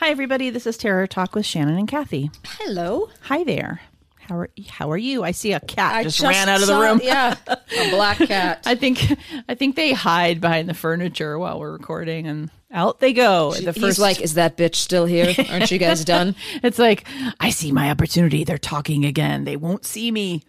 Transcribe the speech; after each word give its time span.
Hi, 0.00 0.10
everybody. 0.10 0.50
This 0.50 0.64
is 0.64 0.76
Terror 0.76 1.08
Talk 1.08 1.34
with 1.34 1.44
Shannon 1.44 1.76
and 1.76 1.88
Kathy. 1.88 2.30
Hello. 2.46 3.08
Hi 3.22 3.42
there. 3.42 3.80
How 4.20 4.36
are 4.36 4.50
how 4.68 4.92
are 4.92 4.96
you? 4.96 5.24
I 5.24 5.32
see 5.32 5.52
a 5.54 5.58
cat 5.58 5.92
I 5.92 6.02
just, 6.04 6.18
just 6.18 6.28
ran 6.28 6.48
out 6.48 6.60
of 6.60 6.68
the 6.68 6.78
room. 6.78 7.00
Yeah, 7.02 7.34
a 7.48 7.90
black 7.90 8.18
cat. 8.28 8.62
I 8.64 8.76
think 8.76 9.00
I 9.48 9.56
think 9.56 9.74
they 9.74 9.92
hide 9.92 10.40
behind 10.40 10.68
the 10.68 10.74
furniture 10.74 11.36
while 11.36 11.58
we're 11.58 11.72
recording, 11.72 12.28
and 12.28 12.48
out 12.70 13.00
they 13.00 13.12
go. 13.12 13.52
the 13.52 13.72
He's 13.72 13.82
first, 13.82 13.98
like, 13.98 14.20
"Is 14.20 14.34
that 14.34 14.56
bitch 14.56 14.76
still 14.76 15.04
here? 15.04 15.34
Aren't 15.50 15.72
you 15.72 15.78
guys 15.78 16.04
done?" 16.04 16.36
it's 16.62 16.78
like 16.78 17.04
I 17.40 17.50
see 17.50 17.72
my 17.72 17.90
opportunity. 17.90 18.44
They're 18.44 18.56
talking 18.56 19.04
again. 19.04 19.46
They 19.46 19.56
won't 19.56 19.84
see 19.84 20.12
me. 20.12 20.44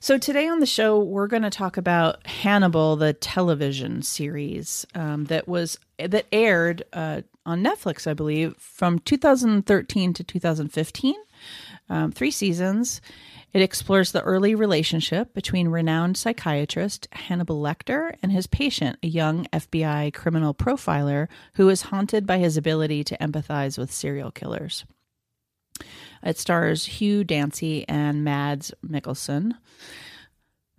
So 0.00 0.16
today 0.16 0.48
on 0.48 0.60
the 0.60 0.66
show, 0.66 0.98
we're 0.98 1.26
going 1.26 1.42
to 1.42 1.50
talk 1.50 1.76
about 1.76 2.24
Hannibal, 2.26 2.96
the 2.96 3.12
television 3.12 4.00
series 4.00 4.86
um, 4.94 5.24
that 5.26 5.46
was 5.46 5.78
that 5.98 6.24
aired 6.32 6.84
uh, 6.94 7.22
on 7.48 7.64
Netflix, 7.64 8.06
I 8.06 8.12
believe, 8.12 8.54
from 8.58 8.98
2013 8.98 10.12
to 10.12 10.22
2015. 10.22 11.14
Um, 11.88 12.12
three 12.12 12.30
seasons. 12.30 13.00
It 13.54 13.62
explores 13.62 14.12
the 14.12 14.20
early 14.20 14.54
relationship 14.54 15.32
between 15.32 15.68
renowned 15.68 16.18
psychiatrist 16.18 17.08
Hannibal 17.12 17.62
Lecter 17.62 18.14
and 18.22 18.30
his 18.30 18.46
patient, 18.46 18.98
a 19.02 19.08
young 19.08 19.46
FBI 19.46 20.12
criminal 20.12 20.52
profiler 20.52 21.28
who 21.54 21.70
is 21.70 21.82
haunted 21.82 22.26
by 22.26 22.36
his 22.36 22.58
ability 22.58 23.02
to 23.04 23.16
empathize 23.16 23.78
with 23.78 23.90
serial 23.90 24.30
killers. 24.30 24.84
It 26.22 26.38
stars 26.38 26.84
Hugh 26.84 27.24
Dancy 27.24 27.88
and 27.88 28.22
Mads 28.22 28.74
Mikkelsen, 28.86 29.54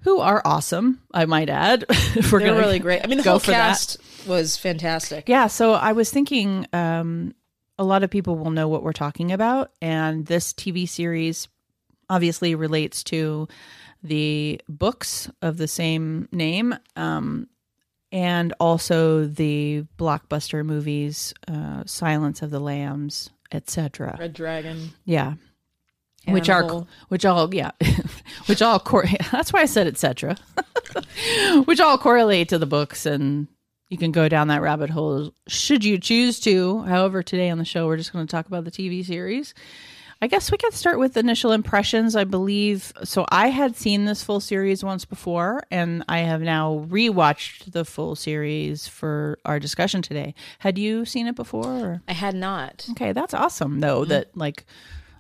who 0.02 0.19
are 0.19 0.42
awesome, 0.45 1.02
I 1.14 1.25
might 1.25 1.50
add. 1.50 1.86
we're 2.31 2.39
They're 2.39 2.55
really 2.55 2.80
great. 2.80 3.03
I 3.03 3.08
mean, 3.08 3.17
the 3.17 3.30
whole 3.30 3.39
for 3.39 3.52
that. 3.52 3.69
cast 3.69 3.97
was 4.28 4.58
fantastic. 4.58 5.28
Yeah, 5.28 5.47
so 5.47 5.73
I 5.73 5.92
was 5.92 6.09
thinking 6.09 6.66
um, 6.73 7.33
a 7.78 7.83
lot 7.83 8.03
of 8.03 8.09
people 8.09 8.38
will 8.38 8.52
know 8.52 8.67
what 8.67 8.83
we're 8.83 8.94
talking 8.94 9.31
about, 9.31 9.72
and 9.81 10.25
this 10.25 10.53
TV 10.53 10.88
series 10.88 11.47
obviously 12.09 12.55
relates 12.55 13.03
to 13.05 13.47
the 14.02 14.61
books 14.70 15.30
of 15.42 15.58
the 15.58 15.67
same 15.67 16.30
name, 16.31 16.75
um, 16.95 17.47
and 18.11 18.53
also 18.59 19.25
the 19.25 19.86
blockbuster 19.97 20.66
movies, 20.66 21.33
uh, 21.47 21.83
Silence 21.86 22.42
of 22.42 22.50
the 22.50 22.59
Lambs, 22.59 23.30
etc. 23.52 24.16
Red 24.20 24.33
Dragon. 24.33 24.92
Yeah. 25.05 25.33
Which 26.34 26.50
are 26.50 26.86
which 27.10 27.26
all 27.26 27.54
yeah, 27.54 27.72
which 28.48 28.62
all 28.62 28.80
cor- 28.80 29.06
that's 29.32 29.54
why 29.54 29.62
I 29.62 29.66
said 29.66 29.88
etc. 29.88 30.38
which 31.66 31.80
all 31.80 31.98
correlate 31.98 32.50
to 32.50 32.58
the 32.58 32.66
books 32.66 33.06
and 33.06 33.48
you 33.90 33.98
can 33.98 34.12
go 34.12 34.30
down 34.30 34.50
that 34.50 34.62
rabbit 34.62 34.90
hole 34.90 35.34
should 35.48 35.84
you 35.84 35.98
choose 35.98 36.40
to. 36.42 36.84
However, 36.84 37.24
today 37.24 37.50
on 37.50 37.58
the 37.58 37.66
show 37.66 37.88
we're 37.88 37.98
just 37.98 38.14
going 38.14 38.26
to 38.26 38.32
talk 38.32 38.48
about 38.48 38.66
the 38.66 38.72
TV 38.72 39.06
series. 39.06 39.54
I 40.22 40.28
guess 40.28 40.52
we 40.52 40.58
could 40.58 40.74
start 40.74 41.00
with 41.00 41.16
initial 41.16 41.54
impressions. 41.54 42.14
I 42.14 42.26
believe 42.26 42.92
so. 43.06 43.26
I 43.30 43.48
had 43.48 43.78
seen 43.78 44.04
this 44.04 44.22
full 44.22 44.42
series 44.42 44.84
once 44.84 45.06
before, 45.06 45.64
and 45.72 46.04
I 46.10 46.20
have 46.20 46.42
now 46.42 46.86
rewatched 46.89 47.72
the 47.72 47.86
full 47.86 48.18
series 48.18 48.86
for 48.86 49.39
our 49.45 49.60
discussion 49.60 50.02
today. 50.02 50.36
Had 50.60 50.78
you 50.78 51.06
seen 51.06 51.28
it 51.28 51.36
before? 51.36 51.66
Or? 51.66 52.02
I 52.06 52.14
had 52.14 52.36
not. 52.36 52.86
Okay, 52.92 53.14
that's 53.14 53.34
awesome 53.34 53.80
though. 53.80 54.02
Mm-hmm. 54.02 54.10
That 54.10 54.36
like, 54.36 54.66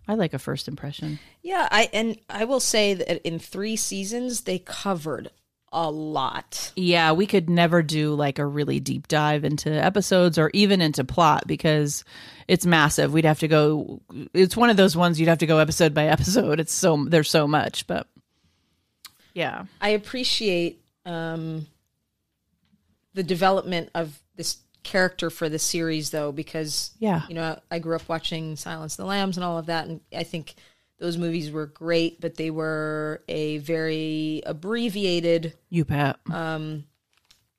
I 0.09 0.15
like 0.15 0.33
a 0.33 0.39
first 0.39 0.67
impression. 0.67 1.19
Yeah, 1.43 1.67
I 1.69 1.87
and 1.93 2.17
I 2.27 2.45
will 2.45 2.59
say 2.59 2.95
that 2.95 3.21
in 3.27 3.37
three 3.37 3.75
seasons 3.75 4.41
they 4.41 4.57
covered 4.57 5.29
a 5.71 5.91
lot. 5.91 6.71
Yeah, 6.75 7.11
we 7.11 7.27
could 7.27 7.47
never 7.47 7.83
do 7.83 8.15
like 8.15 8.39
a 8.39 8.45
really 8.45 8.79
deep 8.79 9.07
dive 9.07 9.43
into 9.43 9.71
episodes 9.71 10.39
or 10.39 10.49
even 10.51 10.81
into 10.81 11.03
plot 11.03 11.43
because 11.45 12.03
it's 12.47 12.65
massive. 12.65 13.13
We'd 13.13 13.23
have 13.25 13.37
to 13.41 13.47
go. 13.47 14.01
It's 14.33 14.57
one 14.57 14.71
of 14.71 14.77
those 14.77 14.97
ones 14.97 15.19
you'd 15.19 15.29
have 15.29 15.37
to 15.37 15.45
go 15.45 15.59
episode 15.59 15.93
by 15.93 16.05
episode. 16.07 16.59
It's 16.59 16.73
so 16.73 17.05
there's 17.07 17.29
so 17.29 17.47
much, 17.47 17.85
but 17.85 18.07
yeah, 19.35 19.65
I 19.79 19.89
appreciate 19.89 20.81
um, 21.05 21.67
the 23.13 23.21
development 23.21 23.91
of 23.93 24.19
this 24.35 24.57
character 24.89 25.29
for 25.29 25.47
the 25.49 25.59
series, 25.59 26.09
though, 26.09 26.31
because 26.31 26.91
Yeah. 26.99 27.23
you 27.29 27.35
know 27.35 27.59
I 27.69 27.79
grew 27.79 27.95
up 27.95 28.07
watching 28.09 28.55
Silence 28.55 28.93
of 28.93 28.97
the 28.97 29.05
Lambs 29.05 29.37
and 29.37 29.43
all 29.43 29.57
of 29.57 29.67
that, 29.67 29.87
and 29.87 30.01
I 30.15 30.23
think 30.23 30.55
those 30.97 31.17
movies 31.17 31.49
were 31.51 31.65
great, 31.67 32.19
but 32.19 32.35
they 32.35 32.49
were 32.51 33.23
a 33.29 33.59
very 33.59 34.41
abbreviated 34.45 35.53
you 35.69 35.85
Pat. 35.85 36.19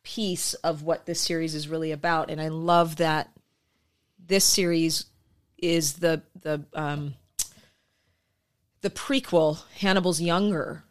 piece 0.02 0.54
of 0.54 0.82
what 0.82 1.06
this 1.06 1.20
series 1.20 1.54
is 1.54 1.68
really 1.68 1.92
about, 1.92 2.30
and 2.30 2.40
I 2.40 2.48
love 2.48 2.96
that 2.96 3.30
this 4.26 4.44
series 4.44 5.06
is 5.58 5.94
the 5.94 6.22
the 6.42 6.64
um, 6.74 7.14
the 8.80 8.90
prequel. 8.90 9.60
Hannibal's 9.78 10.20
younger, 10.20 10.84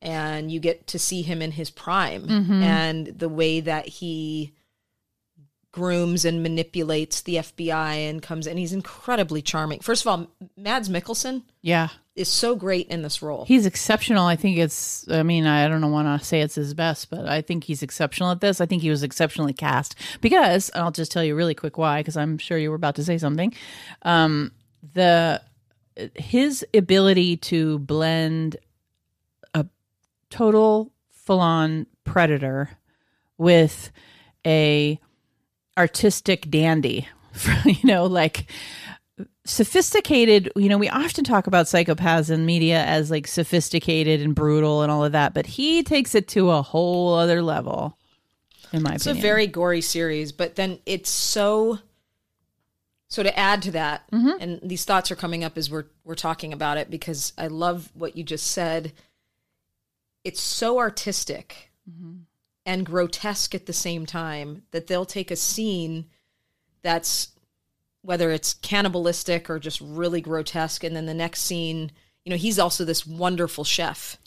and 0.00 0.50
you 0.50 0.60
get 0.60 0.86
to 0.88 0.98
see 0.98 1.22
him 1.22 1.42
in 1.42 1.52
his 1.52 1.70
prime, 1.70 2.28
and 2.62 3.06
the 3.06 3.28
way 3.28 3.60
that 3.60 3.86
he 3.88 4.52
grooms 5.72 6.26
and 6.26 6.42
manipulates 6.42 7.22
the 7.22 7.36
FBI 7.36 8.08
and 8.08 8.22
comes 8.22 8.46
and 8.46 8.58
he's 8.58 8.74
incredibly 8.74 9.40
charming. 9.40 9.80
First 9.80 10.04
of 10.04 10.08
all, 10.08 10.26
Mads 10.56 10.90
Mikkelsen 10.90 11.42
yeah, 11.62 11.88
is 12.14 12.28
so 12.28 12.54
great 12.54 12.88
in 12.88 13.02
this 13.02 13.22
role. 13.22 13.46
he's 13.46 13.64
exceptional. 13.64 14.26
I 14.26 14.36
think 14.36 14.58
it's. 14.58 15.08
I 15.10 15.22
mean, 15.22 15.46
I 15.46 15.66
don't 15.68 15.90
want 15.90 16.20
to 16.20 16.24
say 16.24 16.42
it's 16.42 16.54
his 16.54 16.74
best, 16.74 17.08
but 17.10 17.26
I 17.26 17.40
think 17.40 17.64
he's 17.64 17.82
exceptional 17.82 18.30
at 18.30 18.40
this. 18.40 18.60
I 18.60 18.66
think 18.66 18.82
he 18.82 18.90
was 18.90 19.02
exceptionally 19.02 19.54
cast 19.54 19.94
because 20.20 20.70
I'll 20.74 20.90
just 20.90 21.10
tell 21.10 21.24
you 21.24 21.34
really 21.34 21.54
quick 21.54 21.78
why 21.78 22.00
because 22.00 22.16
I'm 22.16 22.36
sure 22.36 22.58
you 22.58 22.70
were 22.70 22.76
about 22.76 22.96
to 22.96 23.04
say 23.04 23.16
something. 23.16 23.54
Um, 24.02 24.52
the 24.94 25.40
his 26.14 26.64
ability 26.74 27.36
to 27.36 27.78
blend 27.78 28.56
a 29.54 29.66
total 30.30 30.92
full-on 31.10 31.86
predator 32.04 32.70
with 33.38 33.90
a 34.46 34.98
artistic 35.76 36.50
dandy 36.50 37.08
you 37.64 37.78
know 37.84 38.04
like 38.04 38.46
sophisticated 39.44 40.50
you 40.54 40.68
know 40.68 40.78
we 40.78 40.88
often 40.88 41.24
talk 41.24 41.46
about 41.46 41.66
psychopaths 41.66 42.30
in 42.30 42.46
media 42.46 42.84
as 42.84 43.10
like 43.10 43.26
sophisticated 43.26 44.20
and 44.20 44.34
brutal 44.34 44.82
and 44.82 44.92
all 44.92 45.04
of 45.04 45.12
that 45.12 45.34
but 45.34 45.46
he 45.46 45.82
takes 45.82 46.14
it 46.14 46.28
to 46.28 46.50
a 46.50 46.62
whole 46.62 47.14
other 47.14 47.42
level 47.42 47.96
in 48.72 48.82
my 48.82 48.94
opinion. 48.94 48.96
It's 48.96 49.06
a 49.06 49.14
very 49.14 49.46
gory 49.46 49.80
series, 49.80 50.32
but 50.32 50.56
then 50.56 50.78
it's 50.86 51.10
so. 51.10 51.78
So 53.08 53.22
to 53.22 53.38
add 53.38 53.60
to 53.62 53.72
that, 53.72 54.10
mm-hmm. 54.10 54.40
and 54.40 54.60
these 54.62 54.86
thoughts 54.86 55.10
are 55.10 55.16
coming 55.16 55.44
up 55.44 55.58
as 55.58 55.70
we're 55.70 55.84
we're 56.04 56.14
talking 56.14 56.52
about 56.52 56.78
it 56.78 56.90
because 56.90 57.34
I 57.36 57.48
love 57.48 57.90
what 57.94 58.16
you 58.16 58.24
just 58.24 58.46
said. 58.46 58.92
It's 60.24 60.40
so 60.40 60.78
artistic 60.78 61.72
mm-hmm. 61.88 62.20
And 62.64 62.86
grotesque 62.86 63.54
at 63.54 63.66
the 63.66 63.72
same 63.72 64.06
time 64.06 64.62
that 64.70 64.86
they'll 64.86 65.04
take 65.04 65.30
a 65.30 65.36
scene 65.36 66.06
that's 66.82 67.28
whether 68.02 68.30
it's 68.32 68.54
cannibalistic 68.54 69.48
or 69.48 69.58
just 69.58 69.80
really 69.80 70.20
grotesque, 70.20 70.82
and 70.84 70.94
then 70.94 71.06
the 71.06 71.14
next 71.14 71.42
scene, 71.42 71.92
you 72.24 72.30
know, 72.30 72.36
he's 72.36 72.58
also 72.58 72.84
this 72.84 73.06
wonderful 73.06 73.64
chef. 73.64 74.18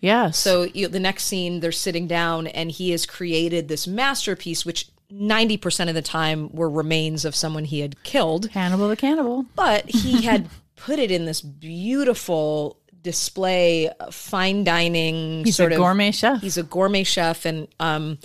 yes. 0.00 0.38
So 0.38 0.62
you, 0.62 0.88
the 0.88 1.00
next 1.00 1.24
scene, 1.24 1.60
they're 1.60 1.72
sitting 1.72 2.06
down, 2.06 2.46
and 2.46 2.70
he 2.70 2.90
has 2.90 3.04
created 3.04 3.68
this 3.68 3.86
masterpiece, 3.86 4.64
which 4.64 4.88
ninety 5.10 5.56
percent 5.56 5.90
of 5.90 5.94
the 5.94 6.02
time 6.02 6.50
were 6.52 6.70
remains 6.70 7.24
of 7.24 7.34
someone 7.34 7.64
he 7.64 7.80
had 7.80 8.02
killed, 8.02 8.50
hannibal 8.50 8.88
the 8.88 8.96
cannibal. 8.96 9.44
But 9.54 9.90
he 9.90 10.22
had 10.22 10.48
put 10.76 10.98
it 10.98 11.10
in 11.10 11.26
this 11.26 11.42
beautiful 11.42 12.78
display, 13.12 13.88
uh, 13.88 14.10
fine 14.10 14.64
dining 14.64 15.42
he's 15.44 15.56
sort 15.56 15.72
a 15.72 15.74
of. 15.76 15.80
gourmet 15.80 16.10
chef 16.10 16.40
He's 16.42 16.58
a 16.58 16.62
gourmet 16.62 17.04
chef, 17.04 17.46
and 17.46 17.66
um, 17.80 18.18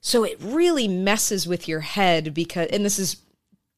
so 0.00 0.24
it 0.24 0.36
really 0.40 0.88
messes 0.88 1.46
with 1.46 1.68
your 1.68 1.80
head 1.80 2.34
because, 2.34 2.68
and 2.72 2.84
this 2.84 2.98
is 2.98 3.16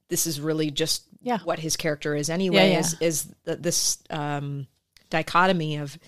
this 0.09 0.27
is 0.27 0.41
really 0.41 0.71
just 0.71 1.05
Yeah. 1.21 1.39
what 1.45 1.59
his 1.59 1.77
character 1.77 2.15
is 2.17 2.31
anyway. 2.31 2.71
yeah. 2.73 2.81
Is 2.81 2.97
is 3.01 3.35
the, 3.45 3.57
this 3.57 3.99
um, 4.09 4.67
dichotomy 5.11 5.77
of 5.77 5.99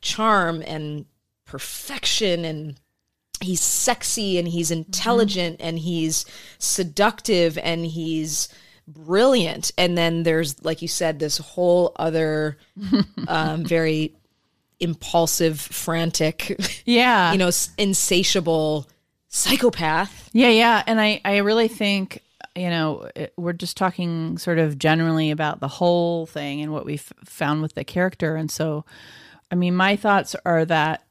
charm 0.00 0.62
and 0.66 1.04
perfection 1.46 2.44
and 2.44 2.78
he's 3.40 3.60
sexy 3.60 4.38
and 4.38 4.46
he's 4.48 4.70
intelligent 4.70 5.56
and 5.60 5.78
he's 5.80 6.24
seductive 6.58 7.58
and 7.58 7.84
he's 7.86 8.48
brilliant. 8.92 9.72
And 9.78 9.96
then 9.96 10.22
there's, 10.22 10.62
like 10.64 10.82
you 10.82 10.88
said, 10.88 11.18
this 11.18 11.38
whole 11.38 11.92
other 11.96 12.58
um, 13.28 13.64
very 13.64 14.14
impulsive, 14.80 15.60
frantic, 15.60 16.82
Yeah. 16.86 17.32
you 17.32 17.38
know, 17.38 17.50
insatiable 17.78 18.88
psychopath. 19.28 20.30
Yeah, 20.32 20.48
yeah, 20.48 20.82
and 20.86 21.00
I 21.00 21.20
I 21.24 21.38
really 21.38 21.68
think 21.68 22.22
you 22.56 22.68
know 22.70 23.08
it, 23.14 23.32
we're 23.36 23.52
just 23.52 23.76
talking 23.76 24.38
sort 24.38 24.58
of 24.58 24.78
generally 24.78 25.30
about 25.30 25.60
the 25.60 25.68
whole 25.68 26.26
thing 26.26 26.60
and 26.62 26.72
what 26.72 26.84
we've 26.84 27.12
found 27.24 27.62
with 27.62 27.74
the 27.74 27.84
character, 27.84 28.36
and 28.36 28.50
so 28.50 28.84
I 29.50 29.54
mean 29.54 29.74
my 29.76 29.96
thoughts 29.96 30.34
are 30.44 30.64
that 30.64 31.04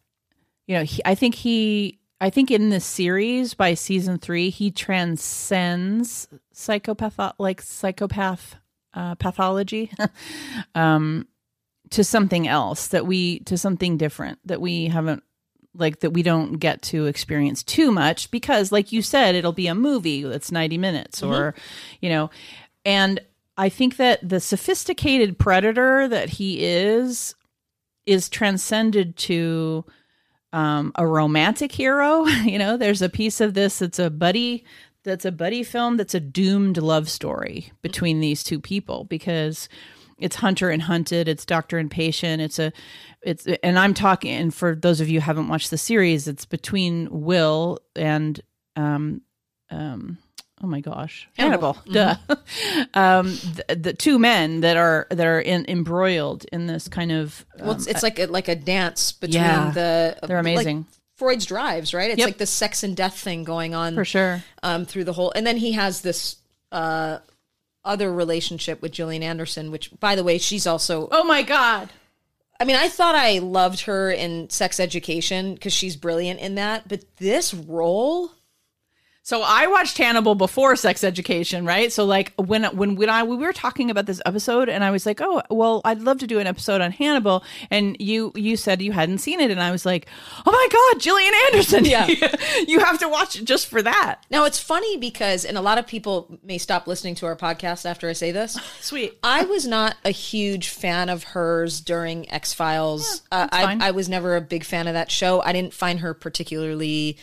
you 0.68 0.76
know 0.76 0.84
he, 0.84 1.02
I 1.06 1.16
think 1.16 1.36
he 1.36 1.99
I 2.22 2.30
think 2.30 2.52
in 2.52 2.70
this 2.70 2.86
series 2.86 3.54
by 3.54 3.74
season 3.74 4.18
three 4.18 4.50
he 4.50 4.72
transcends 4.72 6.28
psychopath 6.52 7.34
like 7.38 7.62
psychopath 7.62 8.56
uh, 8.94 9.16
pathology 9.16 9.92
um, 10.76 11.28
to 11.92 12.04
something 12.04 12.48
else 12.48 12.88
that 12.88 13.06
we 13.06 13.40
to 13.42 13.58
something 13.58 13.98
different 13.98 14.40
that 14.46 14.62
we 14.62 14.88
haven't 14.88 15.24
like 15.76 16.00
that 16.00 16.12
we 16.12 16.24
don't 16.24 16.54
get 16.54 16.82
to 16.82 17.06
experience 17.06 17.64
too 17.64 17.92
much 17.92 18.32
because 18.32 18.72
like 18.72 18.92
you 18.92 19.02
said 19.02 19.36
it'll 19.36 19.54
be 19.54 19.68
a 19.68 19.76
movie 19.76 20.24
that's 20.24 20.52
90 20.52 20.78
minutes 20.78 21.22
or 21.24 21.54
you 22.02 22.10
know 22.10 22.30
and 22.86 23.20
i 23.58 23.70
think 23.70 23.98
that 23.98 24.28
the 24.28 24.40
sophisticated 24.40 25.38
predator 25.38 26.08
that 26.08 26.30
he 26.30 26.64
is 26.66 27.36
is 28.06 28.30
transcended 28.30 29.16
to 29.16 29.86
um, 30.54 30.92
a 30.96 31.06
romantic 31.06 31.72
hero. 31.72 32.26
You 32.44 32.58
know 32.58 32.78
there's 32.78 33.02
a 33.02 33.10
piece 33.10 33.42
of 33.42 33.54
this 33.54 33.80
that's 33.80 34.00
a 34.00 34.10
buddy 34.10 34.64
that's 35.04 35.26
a 35.26 35.32
buddy 35.32 35.64
film 35.64 35.98
that's 35.98 36.16
a 36.16 36.20
doomed 36.20 36.78
love 36.78 37.10
story 37.10 37.72
between 37.82 38.20
these 38.20 38.44
two 38.44 38.60
people 38.60 39.06
because 39.06 39.70
it's 40.18 40.36
hunter 40.36 40.70
and 40.70 40.82
hunted 40.84 41.28
it's 41.28 41.46
doctor 41.46 41.78
and 41.78 41.90
patient 41.90 42.42
it's 42.42 42.60
a 42.60 42.72
it's 43.22 43.48
and 43.64 43.80
i'm 43.80 43.94
talking 43.94 44.32
and 44.32 44.54
for 44.54 44.76
those 44.76 45.00
of 45.00 45.10
you 45.10 45.22
haven't 45.22 45.48
watched 45.48 45.70
the 45.70 45.78
series 45.78 46.28
it's 46.28 46.46
between 46.46 47.08
will 47.10 47.80
and 47.96 48.42
um 48.76 49.22
um 49.70 50.18
oh 50.62 50.68
my 50.68 50.82
gosh 50.82 51.28
hannibal, 51.38 51.78
duh 51.92 52.16
um 52.94 53.28
the, 53.68 53.76
the 53.76 53.94
two 53.94 54.20
men 54.20 54.62
that 54.62 54.78
are 54.78 55.08
that 55.10 55.26
are 55.26 55.40
in, 55.40 55.66
embroiled 55.68 56.46
in 56.52 56.68
this 56.68 56.88
kind 56.88 57.12
of 57.12 57.46
Well, 57.60 57.72
it's, 57.72 57.88
it's 57.88 58.04
like 58.04 58.20
a, 58.20 58.26
like 58.28 58.48
a 58.48 58.56
dance 58.56 59.12
between 59.12 59.42
Yeah. 59.42 59.72
the. 59.72 60.18
They're 60.28 60.38
like 60.44 60.56
amazing. 60.56 60.86
Freud's 61.16 61.46
drives, 61.46 61.94
right? 61.94 62.12
It's 62.12 62.20
Yep. 62.20 62.28
like 62.28 62.38
the 62.38 62.46
sex 62.46 62.84
and 62.84 62.96
death 62.96 63.18
thing 63.18 63.44
going 63.44 63.76
on 63.76 63.94
for 63.96 64.06
sure 64.06 64.44
um, 64.64 64.86
through 64.86 65.04
the 65.04 65.14
whole. 65.14 65.32
And 65.36 65.46
then 65.46 65.58
he 65.58 65.74
has 65.74 66.02
this 66.02 66.38
uh, 66.72 67.20
other 67.84 68.12
relationship 68.14 68.82
with 68.82 68.94
Gillian 68.94 69.24
Anderson, 69.24 69.70
which, 69.72 69.92
by 70.00 70.16
the 70.16 70.24
way, 70.24 70.38
she's 70.38 70.66
also. 70.66 71.08
oh 71.12 71.24
my 71.24 71.44
god 71.44 71.90
I 72.62 72.66
mean, 72.66 72.76
I 72.76 72.90
thought 72.90 73.16
I 73.16 73.40
loved 73.40 73.82
her 73.82 74.12
in 74.12 74.50
Sex 74.50 74.82
Education 74.82 75.54
because 75.54 75.72
she's 75.72 75.96
brilliant 75.96 76.42
in 76.42 76.56
that, 76.56 76.88
but 76.90 77.06
this 77.18 77.54
role. 77.54 78.32
So 79.30 79.44
I 79.44 79.68
watched 79.68 80.00
Hannibal 80.00 80.34
before 80.34 80.76
Sex 80.76 81.04
Education, 81.04 81.64
right? 81.64 81.94
So 81.94 82.04
like 82.04 82.34
when 82.38 82.64
when 82.76 82.96
when 82.96 83.10
I 83.12 83.22
we 83.22 83.38
were 83.38 83.54
talking 83.54 83.92
about 83.92 84.08
this 84.08 84.20
episode, 84.26 84.70
and 84.70 84.84
I 84.84 84.90
was 84.90 85.06
like, 85.06 85.22
oh 85.22 85.44
well, 85.52 85.82
I'd 85.86 86.02
love 86.02 86.18
to 86.22 86.26
do 86.26 86.40
an 86.40 86.48
episode 86.48 86.82
on 86.82 86.92
Hannibal, 86.92 87.44
and 87.70 87.96
you 88.00 88.32
you 88.34 88.58
said 88.58 88.82
you 88.82 88.92
hadn't 88.92 89.20
seen 89.20 89.40
it, 89.40 89.52
and 89.52 89.62
I 89.62 89.70
was 89.70 89.86
like, 89.86 90.08
oh 90.48 90.52
my 90.52 90.68
god, 90.72 91.00
Gillian 91.00 91.32
Anderson, 91.46 91.86
Yeah. 91.86 92.08
you 92.68 92.80
have 92.80 92.98
to 93.02 93.08
watch 93.08 93.36
it 93.36 93.46
just 93.46 93.68
for 93.68 93.84
that. 93.84 94.22
Now, 94.32 94.46
it's 94.46 94.58
funny 94.58 94.98
because, 94.98 95.46
and 95.46 95.60
a 95.60 95.62
lot 95.62 95.78
of 95.78 95.86
people 95.86 96.40
may 96.44 96.58
stop 96.58 96.88
listening 96.88 97.14
to 97.14 97.28
our 97.28 97.36
podcast 97.36 97.86
after 97.86 98.10
I 98.10 98.14
say 98.14 98.32
this. 98.32 98.58
Sweet. 98.82 99.20
I 99.22 99.46
was 99.46 99.68
not 99.68 99.96
a 100.04 100.10
huge 100.10 100.70
fan 100.70 101.08
of 101.08 101.22
hers 101.24 101.82
during 101.82 102.28
X 102.32 102.54
Files. 102.54 103.22
uh. 103.32 103.48
I, 103.52 103.78
I 103.80 103.92
was 103.92 104.10
never 104.10 104.36
a 104.36 104.42
big 104.42 104.64
fan 104.64 104.88
of 104.88 104.96
that 104.96 105.12
show. 105.12 105.40
I 105.44 105.54
didn't 105.54 105.76
find 105.76 106.00
her 106.00 106.16
particularly 106.16 107.20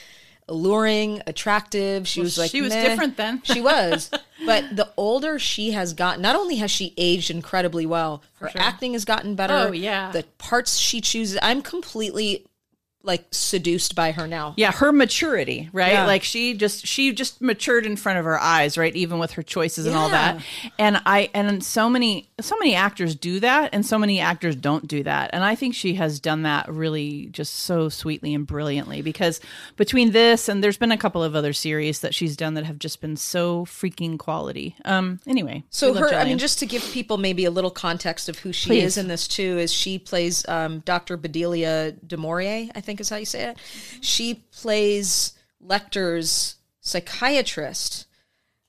alluring, 0.48 1.22
attractive. 1.26 2.06
She 2.06 2.20
was 2.20 2.38
like 2.38 2.50
she 2.50 2.62
was 2.62 2.72
meh. 2.72 2.88
different 2.88 3.16
then. 3.16 3.42
she 3.44 3.60
was, 3.60 4.10
but 4.46 4.64
the 4.74 4.92
older 4.96 5.38
she 5.38 5.72
has 5.72 5.92
gotten, 5.92 6.22
not 6.22 6.36
only 6.36 6.56
has 6.56 6.70
she 6.70 6.94
aged 6.96 7.30
incredibly 7.30 7.86
well, 7.86 8.22
her 8.40 8.50
acting 8.54 8.92
has 8.92 9.04
gotten 9.04 9.34
better. 9.34 9.54
Oh, 9.54 9.72
yeah. 9.72 10.10
the 10.12 10.24
parts 10.38 10.78
she 10.78 11.00
chooses. 11.00 11.38
I'm 11.42 11.62
completely 11.62 12.46
like 13.06 13.26
seduced 13.30 13.94
by 13.94 14.12
her 14.12 14.26
now. 14.26 14.54
Yeah, 14.56 14.72
her 14.72 14.92
maturity, 14.92 15.70
right? 15.72 15.92
Yeah. 15.92 16.06
Like 16.06 16.22
she 16.22 16.54
just 16.54 16.86
she 16.86 17.12
just 17.12 17.40
matured 17.40 17.86
in 17.86 17.96
front 17.96 18.18
of 18.18 18.24
her 18.24 18.38
eyes, 18.38 18.76
right? 18.76 18.94
Even 18.94 19.18
with 19.18 19.32
her 19.32 19.42
choices 19.42 19.86
and 19.86 19.94
all 19.94 20.10
that. 20.10 20.40
And 20.78 21.00
I 21.06 21.30
and 21.32 21.64
so 21.64 21.88
many 21.88 22.28
so 22.40 22.56
many 22.58 22.74
actors 22.74 23.14
do 23.14 23.40
that 23.40 23.70
and 23.72 23.86
so 23.86 23.98
many 23.98 24.20
actors 24.20 24.56
don't 24.56 24.86
do 24.86 25.02
that. 25.04 25.30
And 25.32 25.44
I 25.44 25.54
think 25.54 25.74
she 25.74 25.94
has 25.94 26.20
done 26.20 26.42
that 26.42 26.68
really 26.68 27.26
just 27.26 27.54
so 27.54 27.88
sweetly 27.88 28.34
and 28.34 28.46
brilliantly 28.46 29.02
because 29.02 29.40
between 29.76 30.12
this 30.12 30.48
and 30.48 30.62
there's 30.62 30.76
been 30.76 30.92
a 30.92 30.98
couple 30.98 31.22
of 31.22 31.34
other 31.34 31.52
series 31.52 32.00
that 32.00 32.14
she's 32.14 32.36
done 32.36 32.54
that 32.54 32.64
have 32.64 32.78
just 32.78 33.00
been 33.00 33.16
so 33.16 33.64
freaking 33.64 34.18
quality. 34.18 34.74
Um 34.84 35.20
anyway. 35.26 35.64
So 35.70 35.94
her, 35.94 36.12
I 36.14 36.24
mean, 36.24 36.38
just 36.38 36.58
to 36.58 36.66
give 36.66 36.82
people 36.92 37.18
maybe 37.18 37.44
a 37.44 37.50
little 37.50 37.70
context 37.70 38.28
of 38.28 38.38
who 38.40 38.52
she 38.52 38.70
Please. 38.70 38.84
is 38.84 38.96
in 38.96 39.08
this 39.08 39.28
too, 39.28 39.58
is 39.58 39.72
she 39.72 39.98
plays 39.98 40.46
um, 40.48 40.80
Dr. 40.80 41.16
Bedelia 41.16 41.92
de 41.92 42.16
Maurier, 42.16 42.68
I 42.74 42.80
think 42.80 42.95
is 43.00 43.10
how 43.10 43.16
you 43.16 43.24
say 43.24 43.50
it. 43.50 43.58
She 44.00 44.42
plays 44.52 45.34
Lecter's 45.64 46.56
psychiatrist, 46.80 48.06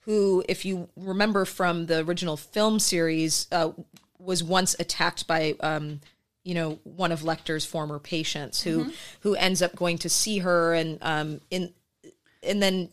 who, 0.01 0.43
if 0.47 0.65
you 0.65 0.89
remember 0.95 1.45
from 1.45 1.85
the 1.85 1.99
original 1.99 2.37
film 2.37 2.79
series, 2.79 3.47
uh, 3.51 3.71
was 4.19 4.43
once 4.43 4.75
attacked 4.79 5.27
by. 5.27 5.55
Um, 5.59 6.01
you 6.43 6.53
know, 6.53 6.79
one 6.85 7.11
of 7.11 7.23
Lecter's 7.23 7.65
former 7.65 7.99
patients 7.99 8.61
who 8.61 8.93
who 9.19 9.35
ends 9.35 9.61
up 9.61 9.75
going 9.75 9.97
to 9.97 10.07
see 10.07 10.37
her 10.37 10.73
and 10.73 10.97
um 11.01 11.41
in 11.51 11.73
and 12.41 12.63
then 12.63 12.87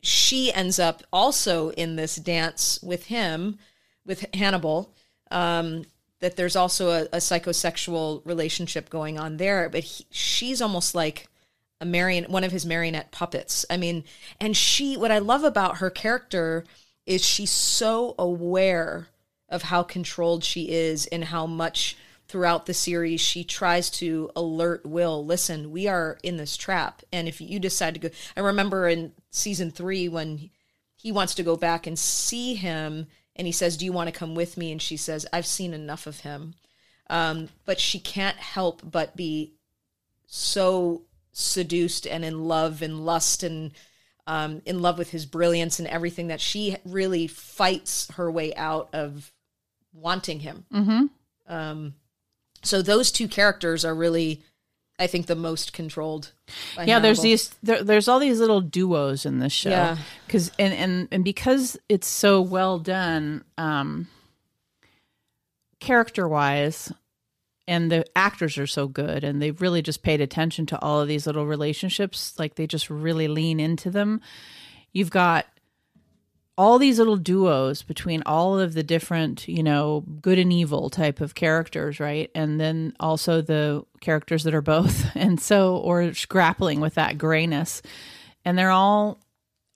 she 0.00 0.52
ends 0.52 0.78
up 0.78 1.02
also 1.12 1.70
in 1.70 1.96
this 1.96 2.16
dance 2.16 2.80
with 2.82 3.06
him, 3.06 3.58
with 4.06 4.24
Hannibal. 4.34 4.94
Um, 5.30 5.84
that 6.20 6.36
there's 6.36 6.56
also 6.56 6.90
a, 6.90 7.02
a 7.04 7.18
psychosexual 7.18 8.22
relationship 8.24 8.90
going 8.90 9.18
on 9.18 9.36
there, 9.36 9.68
but 9.68 9.84
he, 9.84 10.06
she's 10.10 10.60
almost 10.60 10.94
like 10.94 11.28
a 11.80 11.84
marion, 11.84 12.24
one 12.30 12.44
of 12.44 12.52
his 12.52 12.66
marionette 12.66 13.12
puppets. 13.12 13.64
I 13.70 13.76
mean, 13.76 14.04
and 14.40 14.56
she, 14.56 14.96
what 14.96 15.12
I 15.12 15.18
love 15.18 15.44
about 15.44 15.78
her 15.78 15.90
character 15.90 16.64
is 17.06 17.24
she's 17.24 17.50
so 17.50 18.14
aware 18.18 19.08
of 19.48 19.62
how 19.62 19.82
controlled 19.82 20.44
she 20.44 20.70
is 20.70 21.06
and 21.06 21.24
how 21.24 21.46
much 21.46 21.96
throughout 22.26 22.66
the 22.66 22.74
series 22.74 23.20
she 23.20 23.42
tries 23.42 23.88
to 23.88 24.30
alert 24.36 24.84
Will, 24.84 25.24
listen, 25.24 25.70
we 25.70 25.88
are 25.88 26.18
in 26.22 26.36
this 26.36 26.56
trap. 26.56 27.02
And 27.10 27.26
if 27.26 27.40
you 27.40 27.58
decide 27.58 27.94
to 27.94 28.00
go, 28.00 28.10
I 28.36 28.40
remember 28.40 28.86
in 28.86 29.12
season 29.30 29.70
three 29.70 30.08
when 30.08 30.50
he 30.96 31.10
wants 31.10 31.34
to 31.36 31.42
go 31.42 31.56
back 31.56 31.86
and 31.86 31.98
see 31.98 32.54
him 32.54 33.06
and 33.38 33.46
he 33.46 33.52
says, 33.52 33.76
Do 33.76 33.84
you 33.84 33.92
want 33.92 34.08
to 34.08 34.18
come 34.18 34.34
with 34.34 34.56
me? 34.56 34.72
And 34.72 34.82
she 34.82 34.96
says, 34.96 35.26
I've 35.32 35.46
seen 35.46 35.72
enough 35.72 36.06
of 36.06 36.20
him. 36.20 36.54
Um, 37.08 37.48
but 37.64 37.80
she 37.80 37.98
can't 37.98 38.36
help 38.36 38.82
but 38.84 39.16
be 39.16 39.54
so 40.26 41.02
seduced 41.32 42.06
and 42.06 42.24
in 42.24 42.44
love 42.44 42.82
and 42.82 43.06
lust 43.06 43.42
and 43.42 43.72
um, 44.26 44.60
in 44.66 44.82
love 44.82 44.98
with 44.98 45.10
his 45.10 45.24
brilliance 45.24 45.78
and 45.78 45.88
everything 45.88 46.26
that 46.26 46.40
she 46.40 46.76
really 46.84 47.26
fights 47.26 48.10
her 48.12 48.30
way 48.30 48.54
out 48.54 48.90
of 48.92 49.32
wanting 49.94 50.40
him. 50.40 50.66
Mm-hmm. 50.72 51.06
Um, 51.52 51.94
so 52.62 52.82
those 52.82 53.10
two 53.10 53.26
characters 53.26 53.84
are 53.84 53.94
really, 53.94 54.42
I 54.98 55.06
think, 55.06 55.26
the 55.26 55.36
most 55.36 55.72
controlled. 55.72 56.32
Yeah 56.82 56.98
there's 56.98 57.20
these 57.20 57.54
there, 57.62 57.82
there's 57.82 58.08
all 58.08 58.18
these 58.18 58.40
little 58.40 58.60
duos 58.60 59.24
in 59.26 59.38
this 59.38 59.52
show 59.52 59.70
Yeah. 59.70 59.96
because 60.26 60.50
and, 60.58 60.74
and 60.74 61.08
and 61.12 61.24
because 61.24 61.76
it's 61.88 62.06
so 62.08 62.40
well 62.40 62.78
done 62.78 63.44
um 63.56 64.08
character 65.80 66.26
wise 66.26 66.92
and 67.68 67.92
the 67.92 68.04
actors 68.16 68.58
are 68.58 68.66
so 68.66 68.88
good 68.88 69.22
and 69.22 69.40
they've 69.40 69.60
really 69.60 69.82
just 69.82 70.02
paid 70.02 70.20
attention 70.20 70.66
to 70.66 70.80
all 70.80 71.00
of 71.00 71.06
these 71.08 71.26
little 71.26 71.46
relationships 71.46 72.34
like 72.38 72.56
they 72.56 72.66
just 72.66 72.90
really 72.90 73.28
lean 73.28 73.60
into 73.60 73.90
them 73.90 74.20
you've 74.92 75.10
got 75.10 75.46
all 76.58 76.80
these 76.80 76.98
little 76.98 77.16
duos 77.16 77.84
between 77.84 78.20
all 78.26 78.58
of 78.58 78.74
the 78.74 78.82
different, 78.82 79.46
you 79.46 79.62
know, 79.62 80.04
good 80.20 80.40
and 80.40 80.52
evil 80.52 80.90
type 80.90 81.20
of 81.20 81.36
characters, 81.36 82.00
right? 82.00 82.32
And 82.34 82.60
then 82.60 82.94
also 82.98 83.40
the 83.40 83.84
characters 84.00 84.42
that 84.42 84.54
are 84.54 84.60
both. 84.60 85.06
And 85.14 85.40
so, 85.40 85.76
or 85.76 86.12
grappling 86.28 86.80
with 86.80 86.94
that 86.94 87.18
grayness. 87.18 87.82
And 88.44 88.58
they're 88.58 88.70
all, 88.70 89.20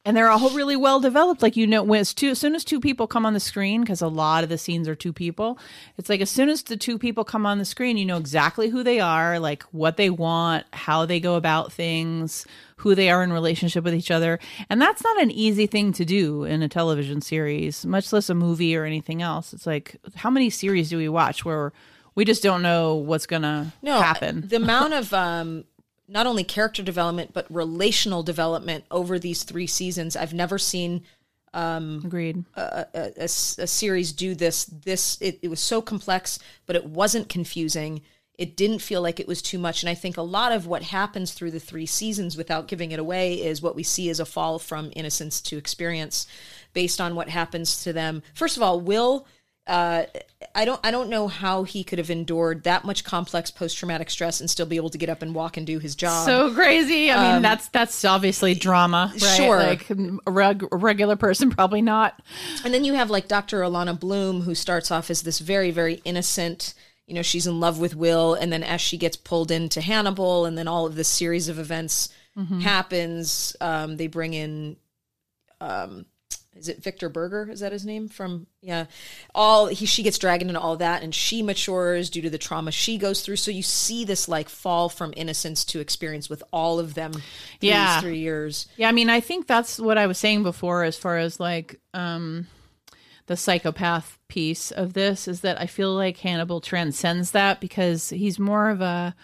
and 0.05 0.17
they're 0.17 0.29
all 0.29 0.51
really 0.51 0.77
well 0.77 1.01
developed. 1.01 1.43
Like 1.43 1.57
you 1.57 1.67
know, 1.67 1.83
when 1.83 2.01
it's 2.01 2.13
two, 2.13 2.31
as 2.31 2.39
soon 2.39 2.55
as 2.55 2.65
two 2.65 2.81
people 2.81 3.07
come 3.07 3.25
on 3.25 3.35
the 3.35 3.41
screen, 3.41 3.83
because 3.83 4.03
a 4.03 4.09
lot 4.09 4.43
of 4.43 4.51
the 4.51 4.59
scenes 4.59 4.89
are 4.89 4.95
two 4.95 5.13
people. 5.13 5.59
It's 5.97 6.09
like 6.09 6.21
as 6.21 6.31
soon 6.31 6.49
as 6.49 6.63
the 6.63 6.77
two 6.77 6.99
people 6.99 7.25
come 7.25 7.47
on 7.47 7.59
the 7.59 7.65
screen, 7.65 7.97
you 7.97 8.05
know 8.05 8.17
exactly 8.17 8.69
who 8.69 8.83
they 8.83 9.01
are, 9.01 9.39
like 9.39 9.63
what 9.65 9.97
they 9.97 10.11
want, 10.11 10.67
how 10.73 11.07
they 11.07 11.21
go 11.21 11.37
about 11.37 11.73
things, 11.73 12.47
who 12.77 12.95
they 12.95 13.11
are 13.11 13.23
in 13.23 13.33
relationship 13.33 13.85
with 13.85 13.95
each 13.95 14.11
other, 14.11 14.39
and 14.69 14.81
that's 14.81 15.05
not 15.05 15.23
an 15.23 15.31
easy 15.31 15.67
thing 15.67 15.93
to 15.93 16.05
do 16.05 16.45
in 16.45 16.63
a 16.63 16.69
television 16.69 17.21
series, 17.21 17.87
much 17.87 18.13
less 18.13 18.29
a 18.29 18.35
movie 18.35 18.75
or 18.77 18.85
anything 18.85 19.23
else. 19.23 19.53
It's 19.53 19.67
like 19.67 19.97
how 20.17 20.31
many 20.31 20.51
series 20.51 20.91
do 20.91 20.97
we 20.97 21.09
watch 21.09 21.45
where 21.45 21.73
we 22.15 22.25
just 22.25 22.43
don't 22.43 22.63
know 22.63 22.97
what's 22.97 23.27
gonna 23.27 23.73
no, 23.83 24.01
happen? 24.01 24.49
The 24.49 24.57
amount 24.57 24.95
of 24.95 25.15
um, 25.15 25.65
not 26.13 26.27
only 26.27 26.45
character 26.45 26.83
development 26.83 27.33
but 27.33 27.47
relational 27.49 28.23
development 28.23 28.85
over 28.91 29.19
these 29.19 29.43
three 29.43 29.67
seasons, 29.67 30.15
I've 30.17 30.35
never 30.35 30.59
seen 30.59 31.03
um, 31.55 32.03
Agreed. 32.05 32.45
a, 32.55 32.87
a- 32.95 33.13
a 33.21 33.25
a 33.25 33.29
series 33.29 34.13
do 34.13 34.35
this. 34.35 34.65
This 34.67 35.21
it, 35.21 35.39
it 35.43 35.49
was 35.49 35.61
so 35.61 35.83
complex, 35.83 36.39
but 36.67 36.77
it 36.77 36.87
wasn't 36.87 37.29
confusing. 37.29 38.03
It 38.39 38.57
didn't 38.57 38.79
feel 38.81 39.03
like 39.03 39.21
it 39.21 39.29
was 39.29 39.43
too 39.43 39.59
much. 39.59 39.83
And 39.83 39.91
I 39.91 39.95
think 39.95 40.17
a 40.17 40.23
lot 40.23 40.53
of 40.53 40.67
what 40.67 40.83
happens 40.83 41.33
through 41.35 41.51
the 41.51 41.61
three 41.61 41.85
seasons, 41.87 42.37
without 42.37 42.69
giving 42.69 42.91
it 42.91 42.99
away, 42.99 43.35
is 43.35 43.61
what 43.61 43.77
we 43.77 43.83
see 43.83 44.09
as 44.09 44.19
a 44.21 44.25
fall 44.25 44.59
from 44.59 44.91
innocence 44.97 45.41
to 45.43 45.59
experience, 45.59 46.27
based 46.73 47.01
on 47.01 47.15
what 47.15 47.29
happens 47.29 47.83
to 47.85 47.93
them. 47.93 48.23
First 48.35 48.57
of 48.57 48.63
all, 48.63 48.81
Will. 48.81 49.27
Uh, 49.65 50.05
I 50.57 50.65
don't. 50.65 50.81
I 50.83 50.91
don't 50.91 51.09
know 51.09 51.29
how 51.29 51.63
he 51.63 51.85
could 51.85 51.99
have 52.01 52.11
endured 52.11 52.65
that 52.65 52.85
much 52.85 53.05
complex 53.05 53.51
post 53.51 53.79
traumatic 53.79 54.11
stress 54.11 54.41
and 54.41 54.51
still 54.51 54.67
be 54.67 54.75
able 54.75 54.91
to 54.91 54.99
get 54.99 55.09
up 55.09 55.23
and 55.23 55.35
walk 55.37 55.57
and 55.57 55.65
do 55.65 55.79
his 55.79 55.95
job. 55.95 56.27
so 56.27 56.53
crazy. 56.53 57.13
I 57.13 57.35
mean, 57.35 57.43
that's 57.43 57.69
that's 57.69 58.05
obviously 58.05 58.55
drama, 58.55 59.13
right? 59.13 59.37
sure. 59.37 59.59
Like 59.59 59.89
a, 59.91 60.19
reg- 60.31 60.67
a 60.73 60.77
regular 60.77 61.15
person 61.15 61.51
probably 61.59 61.81
not. 61.81 62.21
And 62.65 62.75
then 62.75 62.85
you 62.85 62.95
have 62.95 63.09
like 63.09 63.29
Dr. 63.29 63.61
Alana 63.61 63.99
Bloom, 63.99 64.41
who 64.43 64.55
starts 64.57 64.91
off 64.91 65.11
as 65.11 65.23
this 65.23 65.39
very, 65.39 65.71
very 65.71 66.01
innocent, 66.05 66.75
you 67.07 67.15
know, 67.15 67.23
she's 67.23 67.47
in 67.47 67.61
love 67.61 67.79
with 67.79 67.95
Will. 67.95 68.35
And 68.35 68.53
then 68.53 68.65
as 68.65 68.81
she 68.81 68.97
gets 68.97 69.17
pulled 69.17 69.53
into 69.53 69.81
Hannibal, 69.81 70.45
and 70.45 70.59
then 70.59 70.67
all 70.67 70.87
of 70.87 70.97
this 70.97 71.09
series 71.09 71.49
of 71.49 71.61
events 71.61 72.09
happens, 72.63 73.55
um, 73.61 73.97
they 73.97 74.07
bring 74.07 74.35
in, 74.35 74.77
um, 75.61 76.07
is 76.55 76.69
it 76.69 76.83
Victor 76.83 77.09
Verger? 77.09 77.49
Is 77.51 77.61
that 77.61 77.73
his 77.73 77.87
name? 77.87 78.09
From, 78.09 78.47
yeah. 78.61 78.85
All, 79.35 79.67
he, 79.69 79.87
she 79.87 80.03
gets 80.03 80.19
dragged 80.19 80.43
into 80.43 80.61
all 80.61 80.77
that, 80.77 81.03
and 81.03 81.15
she 81.15 81.43
matures 81.43 82.11
due 82.11 82.23
to 82.23 82.31
the 82.31 82.39
trauma 82.39 82.71
she 82.71 82.99
goes 82.99 83.23
through. 83.23 83.37
So 83.37 83.51
you 83.51 83.63
see 83.63 84.05
this 84.05 84.29
like 84.29 84.49
fall 84.49 84.89
from 84.89 85.15
innocence 85.17 85.65
to 85.67 85.81
experience 85.81 86.29
with 86.29 86.43
all 86.53 86.79
of 86.79 86.95
them 86.95 87.13
Yeah. 87.61 87.95
these 87.95 88.03
three 88.03 88.19
years. 88.19 88.69
Yeah, 88.77 88.89
I 88.89 88.93
mean, 88.93 89.09
I 89.09 89.21
think 89.21 89.47
that's 89.47 89.79
what 89.79 89.97
I 89.97 90.07
was 90.07 90.19
saying 90.19 90.43
before, 90.43 90.85
as 90.85 90.97
far 90.99 91.17
as 91.17 91.41
like 91.41 91.81
um, 91.95 92.47
the 93.27 93.37
psychopath 93.37 94.19
piece 94.29 94.71
of 94.71 94.93
this, 94.93 95.27
is 95.29 95.41
that 95.41 95.61
I 95.61 95.67
feel 95.67 95.95
like 95.95 96.19
Hannibal 96.19 96.61
transcends 96.61 97.31
that 97.31 97.61
because 97.61 98.11
he's 98.11 98.39
more 98.39 98.69
of 98.69 98.81
a 98.81 99.15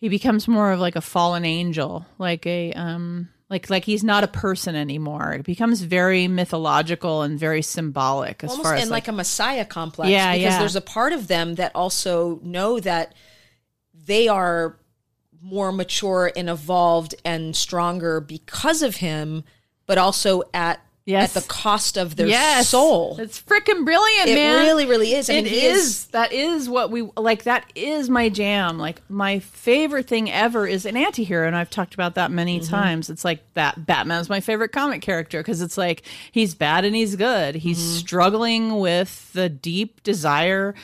he 0.00 0.08
becomes 0.08 0.48
more 0.48 0.72
of 0.72 0.80
like 0.80 0.96
a 0.96 1.00
fallen 1.00 1.44
angel, 1.44 2.04
like 2.18 2.44
a 2.46 2.72
um, 2.72 3.28
like 3.52 3.70
like 3.70 3.84
he's 3.84 4.02
not 4.02 4.24
a 4.24 4.28
person 4.28 4.74
anymore. 4.74 5.34
It 5.34 5.44
becomes 5.44 5.82
very 5.82 6.26
mythological 6.26 7.22
and 7.22 7.38
very 7.38 7.62
symbolic 7.62 8.42
as 8.42 8.50
almost 8.50 8.66
far 8.66 8.74
as 8.74 8.82
in 8.82 8.88
like, 8.88 9.06
a 9.06 9.12
messiah 9.12 9.64
complex 9.64 10.10
Yeah, 10.10 10.32
because 10.32 10.42
yeah. 10.42 10.58
there's 10.58 10.74
a 10.74 10.80
part 10.80 11.12
of 11.12 11.28
them 11.28 11.54
that 11.56 11.70
also 11.74 12.40
know 12.42 12.80
that 12.80 13.14
they 14.06 14.26
are 14.26 14.78
more 15.42 15.70
mature 15.70 16.32
and 16.34 16.48
evolved 16.48 17.14
and 17.24 17.54
stronger 17.54 18.20
because 18.20 18.82
of 18.82 18.96
him 18.96 19.44
but 19.86 19.98
also 19.98 20.42
at 20.54 20.80
Yes. 21.04 21.34
at 21.36 21.42
the 21.42 21.48
cost 21.48 21.96
of 21.96 22.14
their 22.14 22.28
yes, 22.28 22.68
soul 22.68 23.16
It's 23.18 23.40
freaking 23.42 23.84
brilliant, 23.84 24.28
it 24.28 24.34
man. 24.36 24.62
It 24.62 24.68
really 24.68 24.86
really 24.86 25.12
is 25.14 25.28
i 25.28 25.32
It 25.34 25.44
mean 25.44 25.52
he 25.52 25.66
is. 25.66 26.06
That 26.08 26.32
is 26.32 26.68
what 26.68 26.90
we 26.92 27.02
like. 27.16 27.42
That 27.42 27.64
is 27.74 28.08
my 28.08 28.28
jam. 28.28 28.78
Like 28.78 29.02
my 29.10 29.40
favorite 29.40 30.06
thing 30.06 30.30
ever 30.30 30.64
is 30.66 30.86
an 30.86 30.96
anti-hero, 30.96 31.46
and 31.46 31.56
I've 31.56 31.70
talked 31.70 31.94
about 31.94 32.14
that 32.14 32.30
many 32.30 32.60
Mm-hmm. 32.60 32.70
times. 32.70 33.10
It's 33.10 33.24
like 33.24 33.40
that 33.54 33.84
Batman's 33.84 34.28
my 34.28 34.38
favorite 34.40 34.70
comic 34.72 35.02
character 35.02 35.40
because 35.40 35.60
it's 35.60 35.76
like 35.76 36.02
he's 36.30 36.54
bad 36.54 36.84
and 36.84 36.94
he's 36.94 37.16
good. 37.16 37.56
He's 37.56 37.78
Mm-hmm. 37.78 37.96
struggling 37.98 38.78
with 38.78 39.32
the 39.32 39.48
deep 39.48 40.02
desire 40.04 40.74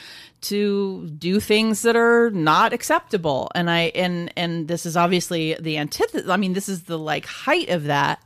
to 0.41 1.09
do 1.19 1.39
things 1.41 1.83
that 1.83 1.97
are 1.97 2.31
not 2.31 2.73
acceptable 2.73 3.51
and 3.57 3.69
i 3.69 3.91
and 3.95 4.33
and 4.37 4.69
this 4.69 4.87
is 4.87 4.97
obviously 4.97 5.55
the 5.61 5.77
antithesis 5.77 6.29
i 6.29 6.37
mean 6.37 6.53
this 6.53 6.69
is 6.69 6.85
the 6.85 6.97
like 6.97 7.27
height 7.27 7.69
of 7.71 7.85
that 7.85 8.23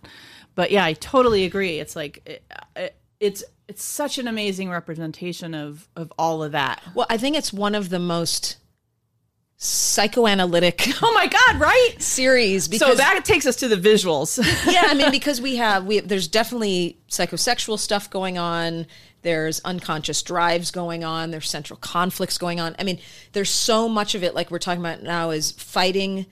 but 0.54 0.70
yeah 0.70 0.84
i 0.84 0.92
totally 0.94 1.44
agree 1.44 1.78
it's 1.78 1.96
like 1.96 2.22
it, 2.26 2.42
it, 2.76 2.96
it's 3.20 3.44
it's 3.68 3.82
such 3.82 4.18
an 4.18 4.28
amazing 4.28 4.70
representation 4.70 5.54
of 5.54 5.88
of 5.96 6.12
all 6.18 6.42
of 6.42 6.52
that 6.52 6.82
well 6.94 7.06
i 7.10 7.16
think 7.16 7.36
it's 7.36 7.52
one 7.52 7.74
of 7.74 7.88
the 7.88 7.98
most 7.98 8.56
psychoanalytic 9.56 10.88
oh 11.02 11.12
my 11.14 11.26
god 11.26 11.60
right 11.60 11.94
series 11.98 12.66
because 12.66 12.88
so 12.88 12.94
that 12.96 13.24
takes 13.24 13.46
us 13.46 13.56
to 13.56 13.68
the 13.68 13.76
visuals 13.76 14.38
yeah, 14.72 14.82
I 14.86 14.94
mean, 14.94 15.10
because 15.10 15.40
we 15.40 15.56
have 15.56 15.86
we 15.86 16.00
there's 16.00 16.28
definitely 16.28 16.98
psychosexual 17.08 17.78
stuff 17.78 18.10
going 18.10 18.38
on. 18.38 18.86
There's 19.22 19.60
unconscious 19.60 20.22
drives 20.22 20.70
going 20.70 21.04
on. 21.04 21.30
There's 21.30 21.48
central 21.48 21.78
conflicts 21.78 22.38
going 22.38 22.58
on. 22.58 22.74
I 22.78 22.84
mean, 22.84 22.98
there's 23.32 23.50
so 23.50 23.88
much 23.88 24.14
of 24.14 24.24
it. 24.24 24.34
Like 24.34 24.50
we're 24.50 24.58
talking 24.58 24.80
about 24.80 25.02
now 25.02 25.30
is 25.30 25.52
fighting 25.52 26.26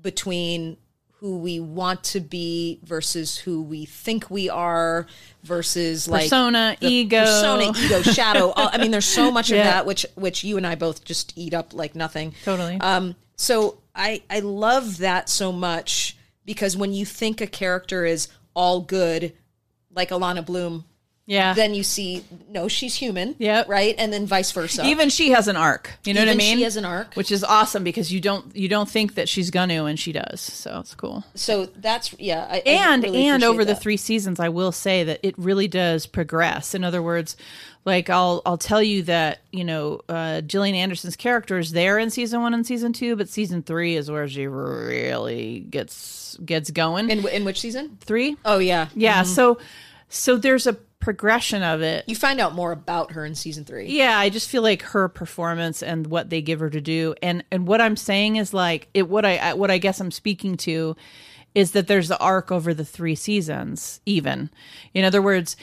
between 0.00 0.76
who 1.20 1.38
we 1.38 1.60
want 1.60 2.04
to 2.04 2.20
be 2.20 2.78
versus 2.84 3.38
who 3.38 3.62
we 3.62 3.86
think 3.86 4.30
we 4.30 4.50
are 4.50 5.06
versus 5.42 6.06
like 6.06 6.24
Persona, 6.24 6.76
ego. 6.80 7.20
persona, 7.20 7.72
ego, 7.78 8.02
shadow. 8.12 8.52
I 8.54 8.76
mean, 8.78 8.90
there's 8.90 9.06
so 9.06 9.30
much 9.30 9.50
of 9.50 9.56
that 9.56 9.86
which 9.86 10.04
which 10.14 10.44
you 10.44 10.56
and 10.58 10.66
I 10.66 10.74
both 10.74 11.04
just 11.04 11.32
eat 11.36 11.54
up 11.54 11.72
like 11.72 11.94
nothing. 11.94 12.34
Totally. 12.44 12.78
Um, 12.80 13.16
so 13.36 13.78
I 13.94 14.22
I 14.28 14.40
love 14.40 14.98
that 14.98 15.28
so 15.30 15.52
much 15.52 16.16
because 16.44 16.76
when 16.76 16.92
you 16.92 17.06
think 17.06 17.40
a 17.40 17.46
character 17.46 18.04
is 18.04 18.28
all 18.54 18.80
good, 18.80 19.32
like 19.90 20.10
Alana 20.10 20.44
Bloom, 20.44 20.84
yeah 21.26 21.52
then 21.54 21.74
you 21.74 21.82
see 21.82 22.24
no, 22.48 22.68
she's 22.68 22.94
human. 22.94 23.34
Yeah. 23.38 23.64
Right, 23.68 23.94
and 23.98 24.12
then 24.12 24.26
vice 24.26 24.50
versa. 24.52 24.84
even 24.86 25.10
she 25.10 25.30
has 25.30 25.48
an 25.48 25.56
arc 25.56 25.90
you 26.04 26.14
know 26.14 26.20
what 26.20 26.28
i 26.28 26.34
mean 26.34 26.56
she 26.56 26.62
has 26.62 26.76
an 26.76 26.84
arc. 26.84 27.14
which 27.14 27.30
is 27.30 27.44
awesome 27.44 27.84
because 27.84 28.12
you 28.12 28.20
don't 28.20 28.54
you 28.56 28.68
don't 28.68 28.88
think 28.88 29.14
that 29.14 29.28
she's 29.28 29.50
gonna 29.50 29.84
and 29.84 29.98
she 29.98 30.12
does 30.12 30.40
so 30.40 30.78
it's 30.80 30.94
cool 30.94 31.24
so 31.34 31.66
that's 31.66 32.14
yeah. 32.18 32.46
I, 32.48 32.56
I 32.56 32.62
and 32.64 33.02
really 33.02 33.26
and 33.26 33.44
over 33.44 33.64
the 33.64 33.74
three 33.74 33.96
seasons 33.96 34.40
i 34.40 34.48
will 34.48 34.72
say 34.72 35.04
that 35.04 35.20
it 35.22 35.36
really 35.36 35.68
does 35.68 36.06
progress 36.06 36.74
in 36.74 36.84
other 36.84 37.02
words 37.02 37.36
like 37.84 38.08
i'll 38.08 38.40
i'll 38.46 38.58
tell 38.58 38.82
you 38.82 39.02
that 39.02 39.40
you 39.52 39.64
know 39.64 40.00
uh 40.08 40.40
gillian 40.42 40.74
anderson's 40.74 41.16
character 41.16 41.58
is 41.58 41.72
there 41.72 41.98
in 41.98 42.10
season 42.10 42.40
one 42.40 42.54
and 42.54 42.66
season 42.66 42.92
two 42.92 43.16
but 43.16 43.28
season 43.28 43.62
three 43.62 43.96
is 43.96 44.10
where 44.10 44.28
she 44.28 44.46
really 44.46 45.60
gets 45.60 46.38
gets 46.44 46.70
going 46.70 47.10
in 47.10 47.26
in 47.28 47.44
which 47.44 47.60
season? 47.60 47.96
three 48.00 48.36
Oh 48.44 48.58
yeah, 48.58 48.88
yeah 48.94 49.22
so 49.22 49.58
so 50.08 50.36
there's 50.36 50.66
a 50.66 50.76
progression 51.06 51.62
of 51.62 51.82
it 51.82 52.02
You 52.08 52.16
find 52.16 52.40
out 52.40 52.52
more 52.52 52.72
about 52.72 53.12
her 53.12 53.24
in 53.24 53.36
season 53.36 53.64
three. 53.64 53.86
yeah, 53.86 54.18
I 54.18 54.28
just 54.28 54.48
feel 54.48 54.62
like 54.62 54.82
her 54.82 55.08
performance 55.08 55.80
and 55.80 56.08
what 56.08 56.30
they 56.30 56.42
give 56.42 56.58
her 56.58 56.68
to 56.68 56.80
do, 56.80 57.14
and 57.22 57.44
and 57.52 57.64
what 57.68 57.80
I'm 57.80 57.94
saying 57.96 58.34
is 58.36 58.52
like 58.52 58.88
it. 58.92 59.08
What 59.08 59.24
I 59.24 59.54
what 59.54 59.70
I 59.70 59.78
guess 59.78 60.00
I'm 60.00 60.10
speaking 60.10 60.56
to 60.58 60.96
is 61.54 61.70
that 61.72 61.86
there's 61.86 62.08
the 62.08 62.18
arc 62.18 62.50
over 62.50 62.74
the 62.74 62.84
three 62.84 63.14
seasons. 63.14 64.00
Even, 64.04 64.50
in 64.94 65.04
other 65.04 65.22
words, 65.22 65.56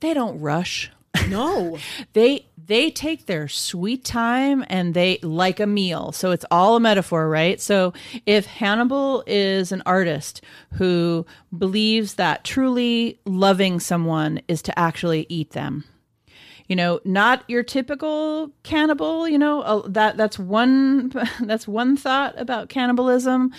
they 0.00 0.12
don't 0.12 0.38
rush. 0.38 0.90
No, 1.28 1.78
They 2.12 2.44
they 2.70 2.88
take 2.88 3.26
their 3.26 3.48
sweet 3.48 4.04
time 4.04 4.64
and 4.68 4.94
they 4.94 5.18
like 5.22 5.58
a 5.58 5.66
meal. 5.66 6.12
So 6.12 6.30
it's 6.30 6.44
all 6.52 6.76
a 6.76 6.80
metaphor, 6.80 7.28
right? 7.28 7.60
So 7.60 7.92
if 8.26 8.46
Hannibal 8.46 9.24
is 9.26 9.72
an 9.72 9.82
artist 9.86 10.40
who 10.74 11.26
believes 11.56 12.14
that 12.14 12.44
truly 12.44 13.18
loving 13.26 13.80
someone 13.80 14.40
is 14.46 14.62
to 14.62 14.78
actually 14.78 15.26
eat 15.28 15.50
them, 15.50 15.82
you 16.70 16.76
know 16.76 17.00
not 17.04 17.42
your 17.48 17.64
typical 17.64 18.52
cannibal 18.62 19.28
you 19.28 19.36
know 19.36 19.60
uh, 19.62 19.82
that 19.88 20.16
that's 20.16 20.38
one 20.38 21.12
that's 21.40 21.66
one 21.66 21.96
thought 21.96 22.32
about 22.38 22.68
cannibalism. 22.68 23.52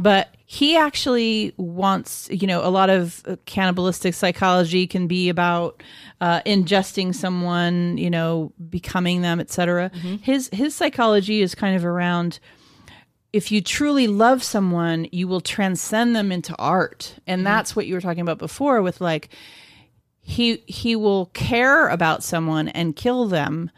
But 0.00 0.34
he 0.44 0.76
actually 0.76 1.54
wants 1.56 2.28
you 2.30 2.48
know 2.48 2.66
a 2.66 2.68
lot 2.68 2.90
of 2.90 3.22
uh, 3.26 3.36
cannibalistic 3.46 4.14
psychology 4.14 4.88
can 4.88 5.06
be 5.06 5.28
about 5.28 5.80
uh, 6.20 6.40
ingesting 6.44 7.14
someone 7.14 7.96
you 7.98 8.10
know 8.10 8.52
becoming 8.68 9.22
them 9.22 9.38
etc 9.38 9.90
his 10.22 10.50
his 10.52 10.74
psychology 10.74 11.42
is 11.42 11.54
kind 11.54 11.76
of 11.76 11.84
around 11.84 12.40
if 13.32 13.52
you 13.52 13.60
truly 13.60 14.06
love 14.06 14.42
someone, 14.42 15.06
you 15.12 15.28
will 15.28 15.42
transcend 15.42 16.16
them 16.16 16.32
into 16.32 16.56
art. 16.56 17.16
And 17.26 17.46
that's 17.46 17.76
what 17.76 17.86
you 17.86 17.92
were 17.92 18.00
talking 18.00 18.22
about 18.22 18.38
before 18.38 18.80
with 18.80 18.98
like 19.02 19.28
he 20.28 20.56
he 20.66 20.96
will 20.96 21.26
care 21.26 21.86
about 21.86 22.24
someone 22.24 22.66
and 22.70 22.96
kill 22.96 23.28
them 23.28 23.70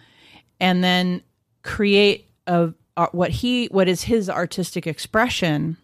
and 0.59 0.83
then 0.83 1.21
create 1.62 2.26
a 2.47 2.73
uh, 2.97 3.07
what 3.12 3.31
he 3.31 3.67
what 3.67 3.87
is 3.87 4.05
his 4.05 4.31
artistic 4.31 4.87
expression 4.87 5.76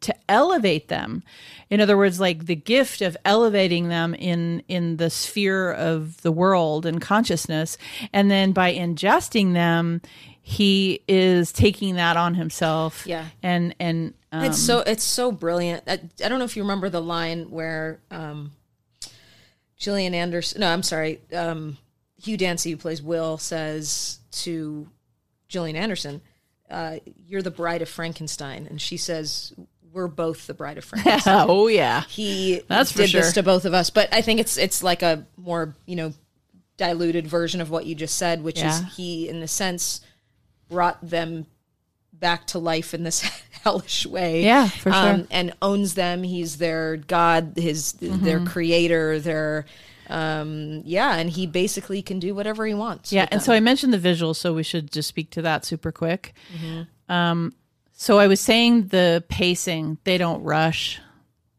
to 0.00 0.14
elevate 0.28 0.88
them. 0.88 1.22
In 1.70 1.80
other 1.80 1.96
words, 1.96 2.20
like 2.20 2.44
the 2.44 2.54
gift 2.54 3.00
of 3.00 3.16
elevating 3.24 3.88
them 3.88 4.14
in 4.14 4.62
in 4.68 4.98
the 4.98 5.08
sphere 5.08 5.72
of 5.72 6.20
the 6.20 6.30
world 6.30 6.84
and 6.84 7.00
consciousness, 7.00 7.78
and 8.12 8.30
then 8.30 8.52
by 8.52 8.74
ingesting 8.74 9.54
them, 9.54 10.02
he 10.42 11.00
is 11.08 11.50
taking 11.50 11.94
that 11.94 12.18
on 12.18 12.34
himself. 12.34 13.06
Yeah. 13.06 13.24
and 13.42 13.74
and 13.80 14.12
um, 14.32 14.44
it's 14.44 14.58
so 14.58 14.80
it's 14.80 15.02
so 15.02 15.32
brilliant. 15.32 15.84
I, 15.86 15.98
I 16.22 16.28
don't 16.28 16.38
know 16.38 16.44
if 16.44 16.58
you 16.58 16.62
remember 16.62 16.90
the 16.90 17.00
line 17.00 17.50
where 17.50 18.00
um, 18.10 18.52
Gillian 19.76 20.14
Anderson. 20.14 20.60
No, 20.60 20.68
I'm 20.72 20.82
sorry. 20.82 21.20
Um, 21.34 21.76
Hugh 22.22 22.36
Dancy, 22.36 22.70
who 22.70 22.76
plays 22.76 23.02
Will, 23.02 23.38
says 23.38 24.18
to 24.32 24.88
Gillian 25.48 25.76
Anderson, 25.76 26.22
uh, 26.70 26.98
"You're 27.26 27.42
the 27.42 27.50
bride 27.50 27.82
of 27.82 27.88
Frankenstein," 27.88 28.66
and 28.68 28.80
she 28.80 28.96
says, 28.96 29.52
"We're 29.92 30.08
both 30.08 30.46
the 30.46 30.54
bride 30.54 30.78
of 30.78 30.84
Frankenstein." 30.86 31.46
oh 31.48 31.66
yeah, 31.66 32.02
he 32.04 32.62
That's 32.68 32.92
for 32.92 32.98
did 32.98 33.10
sure. 33.10 33.20
this 33.22 33.32
to 33.34 33.42
both 33.42 33.64
of 33.64 33.74
us, 33.74 33.90
but 33.90 34.12
I 34.12 34.22
think 34.22 34.40
it's 34.40 34.56
it's 34.56 34.82
like 34.82 35.02
a 35.02 35.26
more 35.36 35.74
you 35.86 35.96
know 35.96 36.12
diluted 36.76 37.26
version 37.26 37.60
of 37.60 37.70
what 37.70 37.86
you 37.86 37.94
just 37.94 38.16
said, 38.16 38.42
which 38.42 38.58
Yeah. 38.58 38.68
is 38.88 38.96
he, 38.96 39.28
in 39.28 39.42
a 39.42 39.48
sense, 39.48 40.00
brought 40.68 41.00
them 41.08 41.46
back 42.20 42.46
to 42.48 42.58
life 42.58 42.94
in 42.94 43.02
this 43.02 43.20
hellish 43.62 44.06
way. 44.06 44.42
Yeah, 44.44 44.68
for 44.68 44.92
sure. 44.92 45.10
um, 45.10 45.28
and 45.30 45.52
owns 45.62 45.94
them. 45.94 46.22
He's 46.22 46.58
their 46.58 46.96
god, 46.96 47.54
his 47.56 47.92
their 47.94 48.38
Mm-hmm. 48.38 48.46
creator, 48.46 49.18
their 49.20 49.66
um 50.10 50.82
yeah 50.84 51.16
and 51.16 51.30
he 51.30 51.46
basically 51.46 52.02
can 52.02 52.18
do 52.18 52.34
whatever 52.34 52.66
he 52.66 52.74
wants 52.74 53.10
Yeah, 53.10 53.22
and 53.30 53.40
them. 53.40 53.44
so 53.46 53.54
I 53.54 53.60
mentioned 53.60 53.94
the 53.94 53.98
visuals, 53.98 54.36
so 54.36 54.52
we 54.52 54.62
should 54.62 54.92
just 54.92 55.08
speak 55.08 55.30
to 55.30 55.42
that 55.42 55.64
super 55.64 55.92
quick. 55.92 56.34
Mm-hmm. 56.54 57.12
Um, 57.12 57.54
so 57.94 58.18
I 58.18 58.26
was 58.26 58.40
saying 58.40 58.88
the 58.88 59.24
pacing; 59.28 59.96
they 60.04 60.18
don't 60.18 60.42
rush, 60.42 61.00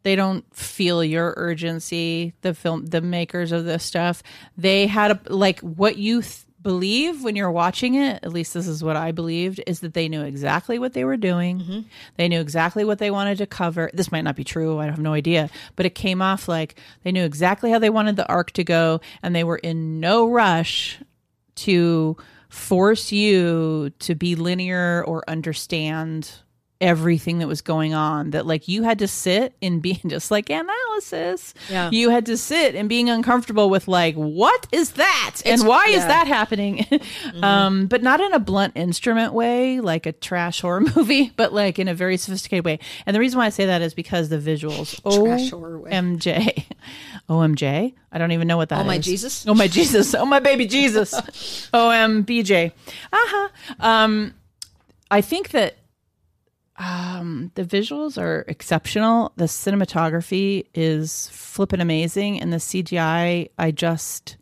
they 0.04 0.16
don't 0.16 0.46
feel 0.56 1.04
your 1.04 1.34
urgency. 1.38 2.34
The 2.42 2.54
film, 2.54 2.86
the 2.86 3.02
makers 3.02 3.52
of 3.52 3.66
this 3.66 3.84
stuff, 3.84 4.22
they 4.56 4.86
had 4.86 5.10
a 5.12 5.20
like 5.34 5.60
what 5.62 5.98
you 5.98 6.22
th- 6.22 6.45
believe 6.66 7.24
when 7.24 7.36
you're 7.36 7.52
watching 7.52 7.94
it. 7.94 8.24
At 8.24 8.34
least 8.34 8.56
this 8.56 8.68
is 8.68 8.84
what 8.84 8.96
I 8.96 9.12
believed: 9.12 9.62
is 9.68 9.82
that 9.82 9.94
they 9.94 10.10
knew 10.10 10.24
exactly 10.24 10.80
what 10.80 10.94
they 10.94 11.06
were 11.06 11.16
doing. 11.16 11.60
Mm-hmm. 11.60 11.80
They 12.18 12.28
knew 12.28 12.42
exactly 12.42 12.84
what 12.84 12.98
they 12.98 13.12
wanted 13.12 13.38
to 13.38 13.46
cover. 13.46 13.92
This 13.94 14.12
might 14.12 14.24
not 14.24 14.36
be 14.36 14.44
true; 14.44 14.80
I 14.80 14.86
have 14.86 14.98
no 14.98 15.14
idea, 15.14 15.52
but 15.76 15.86
it 15.86 15.94
came 15.94 16.24
off 16.24 16.48
like 16.48 16.80
they 17.04 17.12
knew 17.12 17.24
exactly 17.24 17.70
how 17.70 17.78
they 17.78 17.92
wanted 17.92 18.16
the 18.16 18.28
arc 18.28 18.52
to 18.54 18.64
go, 18.64 19.00
and 19.22 19.36
they 19.36 19.44
were 19.44 19.58
in 19.58 20.00
no 20.00 20.28
rush 20.28 21.00
to 21.58 22.18
force 22.50 23.12
you 23.12 23.92
to 24.00 24.16
be 24.16 24.36
linear 24.36 25.04
or 25.06 25.24
understand 25.30 26.32
everything 26.82 27.40
that 27.40 27.48
was 27.48 27.62
going 27.62 27.94
on 27.94 28.32
that 28.32 28.46
like 28.46 28.68
you 28.68 28.84
had 28.84 29.00
to 29.00 29.08
sit 29.08 29.56
in 29.62 29.80
being 29.80 30.02
just 30.08 30.32
like 30.32 30.50
analysis 30.96 31.54
Yeah. 31.70 31.90
you 31.92 32.10
had 32.10 32.26
to 32.28 32.38
sit 32.38 32.76
and 32.76 32.88
being 32.90 33.10
uncomfortable 33.10 33.70
with 33.70 33.88
like 33.88 34.16
what 34.16 34.68
is 34.72 34.92
that 34.92 35.36
It's- 35.44 35.60
and 35.60 35.68
why 35.68 35.86
is 35.88 35.96
yeah. 35.96 36.00
Mm-hmm. 36.00 36.08
that 36.10 36.28
happening 36.28 36.86
um 37.44 37.88
but 37.88 38.02
not 38.04 38.22
in 38.22 38.34
a 38.34 38.40
blunt 38.40 38.74
instrument 38.76 39.34
way 39.34 39.80
like 39.80 40.06
a 40.06 40.12
trash 40.12 40.62
horror 40.62 40.82
movie 40.96 41.32
but 41.36 41.54
like 41.54 41.80
in 41.80 41.88
a 41.88 41.94
very 41.94 42.18
sophisticated 42.18 42.66
way 42.66 42.80
and 43.06 43.16
the 43.16 43.20
reason 43.20 43.38
why 43.38 43.46
i 43.46 43.50
say 43.50 43.66
that 43.66 43.82
is 43.82 43.94
because 43.94 44.30
the 44.30 44.38
visuals 44.38 45.02
Trash 45.26 45.50
horror 45.52 45.80
way. 45.80 45.92
omj 45.92 46.66
omj 47.30 47.94
i 48.12 48.18
don't 48.18 48.32
even 48.32 48.48
know 48.48 48.58
what 48.58 48.70
that 48.70 48.80
is. 48.80 48.84
Oh, 48.84 48.88
my 48.88 48.98
Jesus? 49.00 49.48
oh 49.48 49.54
my 49.54 49.68
jesus 49.68 50.16
oh 50.16 50.26
my 50.26 50.40
baby 50.40 50.66
jesus 50.66 51.14
ombj 51.74 52.72
uh-huh 53.12 53.50
um 53.80 54.34
i 55.12 55.22
think 55.22 55.50
that 55.50 55.78
um, 56.78 57.52
the 57.56 57.64
visuals 57.64 58.22
are 58.22 58.46
exceptional. 58.48 59.32
The 59.38 59.46
cinematography 59.46 60.66
is 60.74 61.30
flippin' 61.30 61.82
amazing, 61.82 62.42
and 62.42 62.52
the 62.52 62.58
CGI, 62.58 63.50
I 63.58 63.72
just 63.72 64.38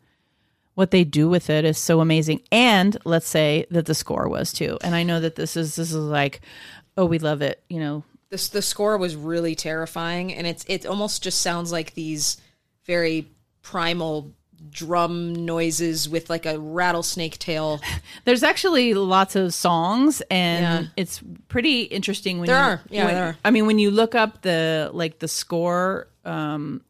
what 0.74 0.90
they 0.90 1.04
do 1.04 1.28
with 1.28 1.50
it 1.50 1.64
is 1.64 1.78
so 1.78 2.00
amazing. 2.00 2.42
And 2.50 2.96
let's 3.04 3.28
say 3.28 3.66
that 3.70 3.86
the 3.86 3.94
score 3.94 4.28
was 4.28 4.52
too. 4.52 4.76
And 4.82 4.94
I 4.94 5.04
know 5.04 5.20
that 5.20 5.36
this 5.36 5.56
is 5.56 5.76
this 5.76 5.90
is 5.90 5.96
like, 5.96 6.40
oh, 6.96 7.06
we 7.06 7.18
love 7.18 7.42
it. 7.42 7.62
You 7.68 7.80
know, 7.80 8.04
the, 8.30 8.50
the 8.52 8.62
score 8.62 8.98
was 8.98 9.16
really 9.16 9.54
terrifying 9.54 10.34
and 10.34 10.46
it's 10.46 10.64
it 10.68 10.86
almost 10.86 11.22
just 11.22 11.40
sounds 11.40 11.70
like 11.70 11.94
these 11.94 12.38
very 12.84 13.28
primal 13.62 14.32
drum 14.70 15.34
noises 15.44 16.08
with 16.08 16.28
like 16.30 16.46
a 16.46 16.58
rattlesnake 16.58 17.38
tail 17.38 17.80
there's 18.24 18.42
actually 18.42 18.94
lots 18.94 19.36
of 19.36 19.52
songs, 19.54 20.22
and 20.30 20.84
Yeah. 20.86 20.90
it's 20.96 21.20
pretty 21.48 21.82
interesting. 21.82 22.38
When 22.38 22.46
There 22.46 22.56
you, 22.56 22.62
are. 22.62 22.80
Yeah, 22.90 23.04
when- 23.06 23.14
there 23.14 23.24
are. 23.26 23.36
I 23.44 23.50
mean, 23.50 23.66
when 23.66 23.78
you 23.78 23.90
look 23.90 24.14
up 24.14 24.42
the 24.42 24.90
like 24.92 25.18
the 25.18 25.28
score, 25.28 26.08
um, 26.24 26.80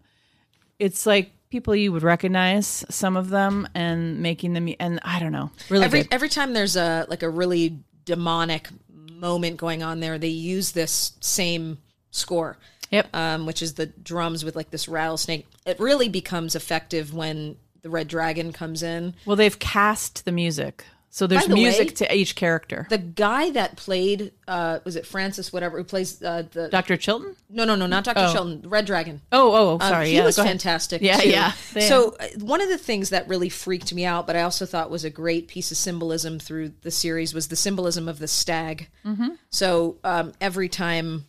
it's 0.78 1.06
like 1.06 1.32
people 1.50 1.74
you 1.74 1.92
would 1.92 2.02
recognize 2.02 2.84
some 2.90 3.16
of 3.16 3.30
them 3.30 3.68
and 3.74 4.20
making 4.20 4.52
them 4.54 4.68
and 4.80 4.98
I 5.04 5.20
don't 5.20 5.30
know 5.32 5.50
really 5.70 5.84
every 5.84 6.02
good. 6.02 6.08
every 6.12 6.28
time 6.28 6.52
there's 6.52 6.74
a 6.76 7.06
like 7.08 7.22
a 7.22 7.30
really 7.30 7.78
demonic 8.04 8.68
moment 8.92 9.56
going 9.56 9.80
on 9.82 10.00
there 10.00 10.18
they 10.18 10.26
use 10.28 10.72
this 10.72 11.12
same 11.20 11.78
score 12.10 12.58
Yep. 12.90 13.08
um, 13.14 13.46
which 13.46 13.62
is 13.62 13.74
the 13.74 13.86
drums 13.86 14.44
with 14.44 14.56
like 14.56 14.70
this 14.70 14.88
rattlesnake 14.88 15.46
it 15.64 15.78
really 15.78 16.08
becomes 16.08 16.56
effective 16.56 17.14
when 17.14 17.56
the 17.84 17.90
red 17.90 18.08
dragon 18.08 18.52
comes 18.52 18.82
in 18.82 19.14
Well, 19.26 19.36
they've 19.36 19.58
cast 19.58 20.24
the 20.24 20.32
music, 20.32 20.84
so 21.10 21.28
there's 21.28 21.46
the 21.46 21.54
music 21.54 21.88
way- 21.90 21.94
to 21.94 22.14
each 22.16 22.34
character. 22.34 22.86
the 22.90 22.98
guy 22.98 23.50
that 23.50 23.76
played 23.76 24.32
uh 24.48 24.80
was 24.84 24.96
it 24.96 25.06
francis 25.06 25.52
whatever 25.52 25.78
who 25.78 25.84
plays 25.84 26.20
uh 26.22 26.42
the 26.50 26.68
Dr. 26.70 26.96
Chilton? 26.96 27.36
no 27.48 27.64
no 27.64 27.76
no 27.76 27.86
not 27.86 28.02
dr 28.02 28.18
Oh. 28.18 28.32
Chilton 28.32 28.62
the 28.62 28.68
red 28.68 28.84
dragon 28.86 29.20
Oh, 29.30 29.52
oh, 29.54 29.74
Um, 29.74 29.80
sorry. 29.80 30.08
he 30.08 30.16
yeah, 30.16 30.24
was 30.24 30.36
fantastic. 30.36 31.00
Yeah, 31.02 31.18
too. 31.18 31.30
yeah. 31.30 31.52
So 31.52 32.16
uh, 32.18 32.26
one 32.40 32.60
of 32.60 32.68
the 32.68 32.78
things 32.78 33.10
that 33.10 33.28
really 33.28 33.48
freaked 33.48 33.92
me 33.94 34.04
out, 34.04 34.26
but 34.26 34.34
I 34.34 34.42
also 34.42 34.66
thought 34.66 34.90
was 34.90 35.04
a 35.04 35.10
great 35.10 35.46
piece 35.46 35.70
of 35.70 35.76
symbolism 35.76 36.38
through 36.40 36.72
the 36.82 36.90
series 36.90 37.32
was 37.34 37.46
the 37.48 37.56
symbolism 37.56 38.08
of 38.08 38.18
the 38.18 38.28
stag. 38.28 38.88
Mm-hmm. 39.04 39.28
So 39.50 39.98
um, 40.04 40.32
every 40.40 40.68
time 40.68 41.26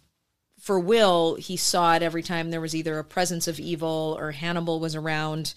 for 0.59 0.79
Will, 0.79 1.35
he 1.35 1.57
saw 1.57 1.95
it 1.95 2.01
every 2.01 2.23
time 2.23 2.49
there 2.49 2.61
was 2.61 2.75
either 2.75 2.97
a 2.97 3.03
presence 3.03 3.47
of 3.47 3.59
evil 3.59 4.15
or 4.19 4.31
Hannibal 4.31 4.79
was 4.79 4.95
around. 4.95 5.53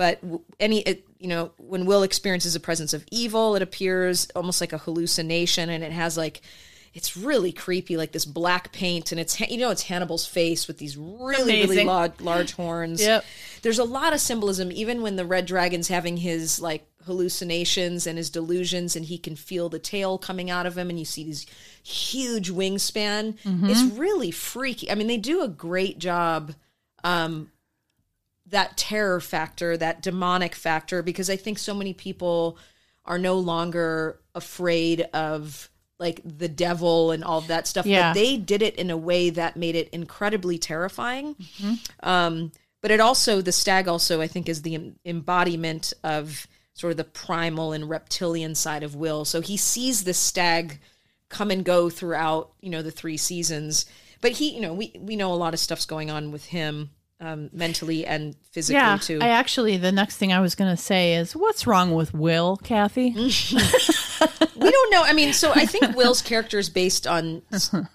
But 0.00 0.18
any, 0.58 0.80
it, 0.80 1.06
you 1.18 1.28
know, 1.28 1.50
when 1.58 1.84
Will 1.84 2.02
experiences 2.02 2.56
a 2.56 2.60
presence 2.60 2.94
of 2.94 3.04
evil, 3.10 3.54
it 3.54 3.60
appears 3.60 4.30
almost 4.34 4.62
like 4.62 4.72
a 4.72 4.78
hallucination, 4.78 5.68
and 5.68 5.84
it 5.84 5.92
has 5.92 6.16
like, 6.16 6.40
it's 6.94 7.18
really 7.18 7.52
creepy, 7.52 7.98
like 7.98 8.12
this 8.12 8.24
black 8.24 8.72
paint, 8.72 9.12
and 9.12 9.20
it's 9.20 9.38
you 9.38 9.58
know 9.58 9.68
it's 9.68 9.82
Hannibal's 9.82 10.26
face 10.26 10.66
with 10.66 10.78
these 10.78 10.96
really 10.96 11.60
really 11.60 11.84
large, 11.84 12.18
large 12.18 12.52
horns. 12.54 13.02
Yep. 13.02 13.26
There's 13.60 13.78
a 13.78 13.84
lot 13.84 14.14
of 14.14 14.22
symbolism, 14.22 14.72
even 14.72 15.02
when 15.02 15.16
the 15.16 15.26
red 15.26 15.44
dragon's 15.44 15.88
having 15.88 16.16
his 16.16 16.62
like 16.62 16.86
hallucinations 17.04 18.06
and 18.06 18.16
his 18.16 18.30
delusions, 18.30 18.96
and 18.96 19.04
he 19.04 19.18
can 19.18 19.36
feel 19.36 19.68
the 19.68 19.78
tail 19.78 20.16
coming 20.16 20.48
out 20.48 20.64
of 20.64 20.78
him, 20.78 20.88
and 20.88 20.98
you 20.98 21.04
see 21.04 21.24
these 21.24 21.44
huge 21.82 22.50
wingspan. 22.50 23.36
It's 23.68 23.98
really 23.98 24.30
freaky. 24.30 24.90
I 24.90 24.94
mean, 24.94 25.08
they 25.08 25.18
do 25.18 25.42
a 25.42 25.48
great 25.48 25.98
job. 25.98 26.54
Um, 27.04 27.50
that 28.50 28.76
terror 28.76 29.20
factor, 29.20 29.76
that 29.76 30.02
demonic 30.02 30.54
factor, 30.54 31.02
because 31.02 31.30
I 31.30 31.36
think 31.36 31.58
so 31.58 31.74
many 31.74 31.94
people 31.94 32.58
are 33.04 33.18
no 33.18 33.38
longer 33.38 34.20
afraid 34.34 35.02
of 35.12 35.68
like 35.98 36.20
the 36.24 36.48
devil 36.48 37.10
and 37.10 37.22
all 37.24 37.38
of 37.38 37.48
that 37.48 37.66
stuff. 37.66 37.86
Yeah. 37.86 38.10
But 38.10 38.14
they 38.14 38.36
did 38.36 38.62
it 38.62 38.76
in 38.76 38.90
a 38.90 38.96
way 38.96 39.30
that 39.30 39.56
made 39.56 39.76
it 39.76 39.88
incredibly 39.90 40.58
terrifying. 40.58 41.36
Um, 42.02 42.52
but 42.80 42.90
it 42.90 43.00
also, 43.00 43.42
the 43.42 43.52
stag 43.52 43.88
also, 43.88 44.20
I 44.20 44.26
think, 44.26 44.48
is 44.48 44.62
the 44.62 44.74
em- 44.74 44.96
embodiment 45.04 45.92
of 46.02 46.46
sort 46.72 46.92
of 46.92 46.96
the 46.96 47.04
primal 47.04 47.72
and 47.72 47.88
reptilian 47.88 48.54
side 48.54 48.82
of 48.82 48.94
Will. 48.96 49.26
So 49.26 49.42
he 49.42 49.58
sees 49.58 50.04
this 50.04 50.18
stag 50.18 50.80
come 51.28 51.50
and 51.50 51.64
go 51.64 51.90
throughout, 51.90 52.52
you 52.60 52.70
know, 52.70 52.82
the 52.82 52.90
three 52.90 53.18
seasons. 53.18 53.84
But 54.22 54.32
he, 54.32 54.54
you 54.54 54.62
know, 54.62 54.72
we 54.72 54.92
we 54.98 55.16
know 55.16 55.32
a 55.32 55.34
lot 55.34 55.52
of 55.52 55.60
stuff's 55.60 55.86
going 55.86 56.10
on 56.10 56.32
with 56.32 56.46
him 56.46 56.90
um, 57.20 57.50
mentally 57.52 58.06
and 58.06 58.34
physically 58.50 58.80
yeah, 58.80 58.96
too. 58.96 59.18
I 59.20 59.28
actually 59.28 59.76
the 59.76 59.92
next 59.92 60.16
thing 60.16 60.32
I 60.32 60.40
was 60.40 60.54
going 60.54 60.74
to 60.74 60.82
say 60.82 61.14
is 61.14 61.36
what's 61.36 61.66
wrong 61.66 61.92
with 61.94 62.14
Will, 62.14 62.56
Kathy? 62.56 63.10
we 64.56 64.70
don't 64.70 64.90
know. 64.90 65.02
I 65.04 65.12
mean, 65.12 65.32
so 65.32 65.52
I 65.54 65.66
think 65.66 65.96
Will's 65.96 66.22
character 66.22 66.58
is 66.58 66.70
based 66.70 67.06
on 67.06 67.42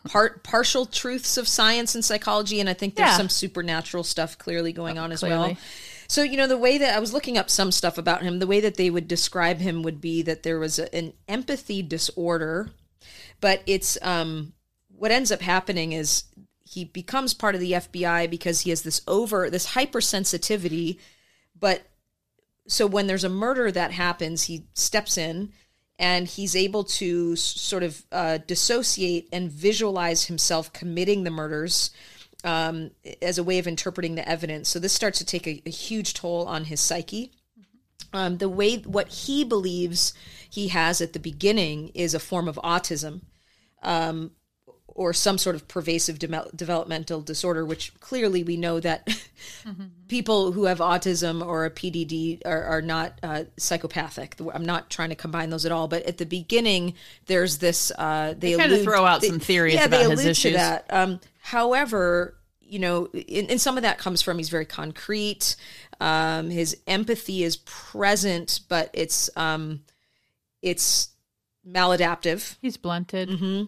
part 0.08 0.44
partial 0.44 0.86
truths 0.86 1.38
of 1.38 1.48
science 1.48 1.96
and 1.96 2.06
psychology, 2.06 2.60
and 2.60 2.70
I 2.70 2.74
think 2.74 2.96
there's 2.96 3.10
Yeah. 3.12 3.18
some 3.18 3.30
supernatural 3.30 4.04
stuff 4.04 4.38
clearly 4.38 4.72
going 4.74 4.98
on 4.98 5.12
as 5.12 5.24
well. 5.24 5.58
So 6.08 6.22
you 6.22 6.38
know, 6.38 6.48
the 6.48 6.58
way 6.58 6.78
that 6.78 6.96
I 6.96 7.00
was 7.00 7.14
looking 7.14 7.38
up 7.38 7.50
some 7.50 7.72
stuff 7.72 7.98
about 7.98 8.22
him, 8.22 8.40
the 8.40 8.48
way 8.48 8.60
that 8.62 8.76
they 8.76 8.90
would 8.90 9.08
describe 9.08 9.58
him 9.60 9.82
would 9.82 10.00
be 10.00 10.22
that 10.22 10.44
there 10.44 10.60
was 10.60 10.78
a, 10.78 10.94
an 10.96 11.14
empathy 11.28 11.82
disorder, 11.82 12.70
but 13.42 13.64
it's 13.66 13.98
um, 14.04 14.54
what 14.90 15.12
ends 15.12 15.32
up 15.32 15.42
happening 15.42 15.94
is 15.94 16.24
he 16.66 16.84
becomes 16.84 17.34
part 17.34 17.56
of 17.56 17.62
the 17.62 17.74
FBI 17.74 18.30
because 18.30 18.62
he 18.62 18.72
has 18.72 18.82
this 18.82 19.02
over 19.08 19.50
this 19.50 19.74
hypersensitivity, 19.74 21.00
but 21.58 21.84
so 22.68 22.88
when 22.88 23.08
there's 23.08 23.24
a 23.24 23.30
murder 23.30 23.72
that 23.72 23.92
happens, 23.92 24.44
he 24.44 24.66
steps 24.74 25.18
in 25.18 25.52
and 25.98 26.28
he's 26.28 26.56
able 26.56 26.84
to 26.84 27.36
sort 27.36 27.84
of 27.84 28.04
uh, 28.12 28.40
dissociate 28.40 29.30
and 29.32 29.52
visualize 29.52 30.26
himself 30.26 30.74
committing 30.74 31.24
the 31.24 31.32
murders 31.32 31.92
um, 32.44 32.92
as 33.22 33.38
a 33.38 33.44
way 33.44 33.60
of 33.60 33.68
interpreting 33.68 34.16
the 34.16 34.28
evidence. 34.28 34.68
So 34.68 34.80
this 34.80 34.94
starts 34.94 35.20
to 35.20 35.26
take 35.26 35.48
a, 35.48 35.62
a 35.66 35.70
huge 35.70 36.14
toll 36.14 36.46
on 36.48 36.66
his 36.66 36.82
psyche. 36.82 37.32
Um, 38.14 38.38
the 38.38 38.50
way 38.50 38.78
what 38.78 39.10
he 39.10 39.44
believes 39.44 40.14
he 40.50 40.70
has 40.70 41.02
at 41.02 41.14
the 41.14 41.20
beginning 41.20 41.90
is 41.90 42.14
a 42.14 42.20
form 42.20 42.48
of 42.48 42.60
autism 42.64 43.22
um, 43.84 44.32
or 44.96 45.12
some 45.12 45.38
sort 45.38 45.58
of 45.58 45.68
pervasive 45.68 46.18
de- 46.18 46.48
developmental 46.56 47.22
disorder, 47.22 47.66
which 47.66 47.94
clearly 48.00 48.44
we 48.44 48.56
know 48.56 48.80
that 48.80 49.08
people 50.08 50.54
who 50.54 50.64
have 50.66 50.80
autism 50.80 51.46
or 51.46 51.66
a 51.66 51.70
PDD 51.70 52.42
are, 52.46 52.64
are 52.64 52.82
not 52.82 53.20
uh, 53.22 53.44
psychopathic. 53.58 54.38
I'm 54.54 54.66
not 54.66 54.90
trying 54.90 55.10
to 55.10 55.16
combine 55.16 55.50
those 55.50 55.66
at 55.66 55.74
all, 55.74 55.90
but 55.90 56.04
at 56.04 56.18
the 56.18 56.26
beginning, 56.26 56.94
there's 57.26 57.58
this. 57.58 57.92
Uh, 57.98 58.36
they 58.38 58.56
kinda 58.56 58.84
throw 58.84 59.06
out 59.06 59.20
they- 59.22 59.28
some 59.28 59.40
theories 59.40 59.74
yeah, 59.76 59.86
about 59.86 60.04
they 60.06 60.10
his 60.12 60.26
issues. 60.26 60.54
To 60.54 60.58
that. 60.58 60.86
Um, 60.90 61.20
however, 61.42 62.38
you 62.62 62.80
know, 62.80 63.10
and, 63.14 63.52
and 63.52 63.62
some 63.62 63.76
of 63.78 63.84
that 63.84 63.98
comes 63.98 64.22
from 64.22 64.38
he's 64.38 64.50
very 64.50 64.66
concrete. 64.66 65.58
Um, 66.00 66.50
his 66.50 66.78
empathy 66.88 67.44
is 67.44 67.58
present, 67.58 68.62
but 68.70 68.90
it's 68.94 69.30
um, 69.36 69.82
it's 70.62 71.10
maladaptive 71.68 72.56
He's 72.62 72.78
blunted. 72.78 73.30
Mm-hmm. 73.30 73.64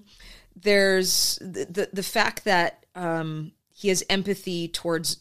There's 0.61 1.37
the 1.41 1.65
the, 1.69 1.89
the 1.93 2.03
fact 2.03 2.43
that 2.45 2.85
um, 2.95 3.51
he 3.73 3.89
has 3.89 4.03
empathy 4.09 4.67
towards 4.67 5.17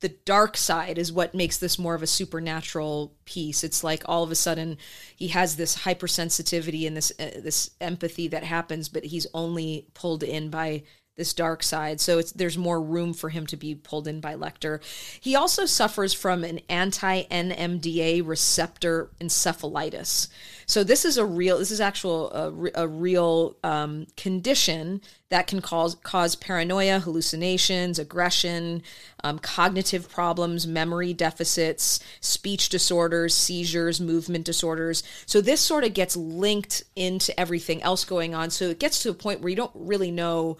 the 0.00 0.10
dark 0.24 0.56
side 0.56 0.98
is 0.98 1.12
what 1.12 1.32
makes 1.32 1.58
this 1.58 1.78
more 1.78 1.94
of 1.94 2.02
a 2.02 2.08
supernatural 2.08 3.14
piece. 3.24 3.62
It's 3.62 3.84
like 3.84 4.02
all 4.06 4.24
of 4.24 4.32
a 4.32 4.34
sudden 4.34 4.76
he 5.16 5.28
has 5.28 5.56
this 5.56 5.78
hypersensitivity 5.78 6.86
and 6.86 6.96
this 6.96 7.12
uh, 7.18 7.40
this 7.42 7.70
empathy 7.80 8.28
that 8.28 8.44
happens, 8.44 8.88
but 8.88 9.04
he's 9.04 9.26
only 9.32 9.86
pulled 9.94 10.22
in 10.22 10.50
by 10.50 10.82
this 11.16 11.34
dark 11.34 11.62
side. 11.62 12.00
So 12.00 12.18
it's 12.18 12.32
there's 12.32 12.56
more 12.56 12.80
room 12.80 13.12
for 13.12 13.28
him 13.28 13.46
to 13.48 13.56
be 13.56 13.74
pulled 13.74 14.08
in 14.08 14.20
by 14.20 14.34
Lecter. 14.34 14.80
He 15.20 15.36
also 15.36 15.66
suffers 15.66 16.14
from 16.14 16.42
an 16.42 16.60
anti-NMDA 16.70 18.26
receptor 18.26 19.10
encephalitis. 19.20 20.28
So 20.64 20.82
this 20.82 21.04
is 21.04 21.18
a 21.18 21.26
real 21.26 21.58
this 21.58 21.70
is 21.70 21.82
actual 21.82 22.32
a, 22.32 22.82
a 22.82 22.88
real 22.88 23.56
um, 23.62 24.06
condition 24.16 25.02
that 25.28 25.46
can 25.46 25.60
cause 25.60 25.96
cause 25.96 26.34
paranoia, 26.34 26.98
hallucinations, 26.98 27.98
aggression, 27.98 28.82
um, 29.22 29.38
cognitive 29.38 30.08
problems, 30.08 30.66
memory 30.66 31.12
deficits, 31.12 32.00
speech 32.20 32.70
disorders, 32.70 33.34
seizures, 33.34 34.00
movement 34.00 34.46
disorders. 34.46 35.02
So 35.26 35.42
this 35.42 35.60
sort 35.60 35.84
of 35.84 35.92
gets 35.92 36.16
linked 36.16 36.84
into 36.96 37.38
everything 37.38 37.82
else 37.82 38.06
going 38.06 38.34
on. 38.34 38.48
So 38.48 38.70
it 38.70 38.78
gets 38.78 39.02
to 39.02 39.10
a 39.10 39.14
point 39.14 39.40
where 39.40 39.50
you 39.50 39.56
don't 39.56 39.72
really 39.74 40.10
know 40.10 40.56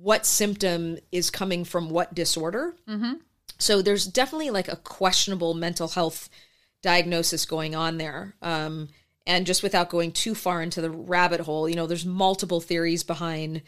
what 0.00 0.26
symptom 0.26 0.98
is 1.12 1.30
coming 1.30 1.64
from 1.64 1.90
what 1.90 2.14
disorder. 2.14 2.74
So 3.58 3.82
there's 3.82 4.06
definitely 4.06 4.50
like 4.50 4.68
a 4.68 4.76
questionable 4.76 5.54
mental 5.54 5.88
health 5.88 6.28
diagnosis 6.82 7.44
going 7.44 7.74
on 7.74 7.98
there. 7.98 8.34
Um, 8.40 8.88
and 9.26 9.46
just 9.46 9.62
without 9.62 9.90
going 9.90 10.12
too 10.12 10.34
far 10.34 10.62
into 10.62 10.80
the 10.80 10.90
rabbit 10.90 11.40
hole, 11.40 11.68
you 11.68 11.74
know, 11.74 11.86
there's 11.86 12.06
multiple 12.06 12.60
theories 12.60 13.02
behind 13.02 13.62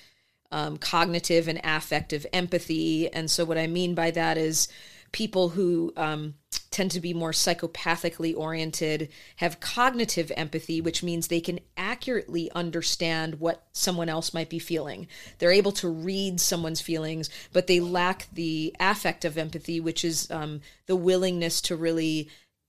um, 0.52 0.76
cognitive 0.78 1.48
and 1.48 1.60
affective 1.62 2.26
empathy. 2.32 3.12
And 3.12 3.30
so 3.30 3.44
what 3.44 3.58
I 3.58 3.66
mean 3.66 3.94
by 3.94 4.10
that 4.12 4.38
is 4.38 4.68
people 5.12 5.50
who 5.50 5.92
um, 5.96 6.34
tend 6.70 6.90
to 6.92 7.00
be 7.00 7.12
more 7.12 7.33
psychopathically 7.33 8.37
oriented 8.37 9.09
have 9.37 9.61
cognitive 9.61 10.30
empathy, 10.37 10.80
which 10.80 11.02
means 11.02 11.26
they 11.26 11.40
can 11.40 11.59
accurately 11.76 12.50
understand 12.52 13.40
what 13.40 13.66
someone 13.72 14.09
else 14.09 14.33
might 14.33 14.48
be 14.48 14.59
feeling. 14.59 15.09
They're 15.38 15.50
able 15.50 15.72
to 15.72 15.88
read 15.88 16.40
someone's 16.40 16.80
feelings, 16.80 17.28
but 17.52 17.66
they 17.66 17.80
lack 17.80 18.28
the 18.33 18.74
affect 18.78 19.24
of 19.24 19.37
empathy, 19.37 19.80
which 19.80 20.04
is 20.04 20.30
um, 20.30 20.61
the 20.87 20.96
willingness 20.96 21.61
to 21.62 21.76
really 21.76 22.28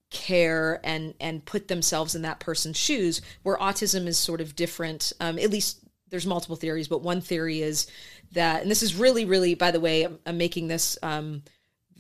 care 0.10 0.82
and 0.84 1.14
and 1.22 1.46
put 1.46 1.70
themselves 1.70 2.16
in 2.16 2.22
that 2.24 2.40
person's 2.40 2.76
shoes 2.76 3.22
where 3.44 3.58
autism 3.58 4.08
is 4.08 4.18
sort 4.18 4.42
of 4.42 4.58
different 4.58 5.14
um, 5.22 5.40
at 5.40 5.50
least 5.50 5.80
there's 6.10 6.26
multiple 6.26 6.58
theories 6.58 6.90
but 6.90 7.02
one 7.02 7.22
theory 7.22 7.62
is 7.62 7.88
that 8.34 8.62
and 8.62 8.70
this 8.70 8.84
is 8.84 8.94
really 8.94 9.24
really 9.24 9.54
by 9.54 9.72
the 9.72 9.80
way 9.80 10.04
i'm, 10.04 10.20
I'm 10.26 10.38
making 10.38 10.68
this 10.68 10.98
um, 11.02 11.44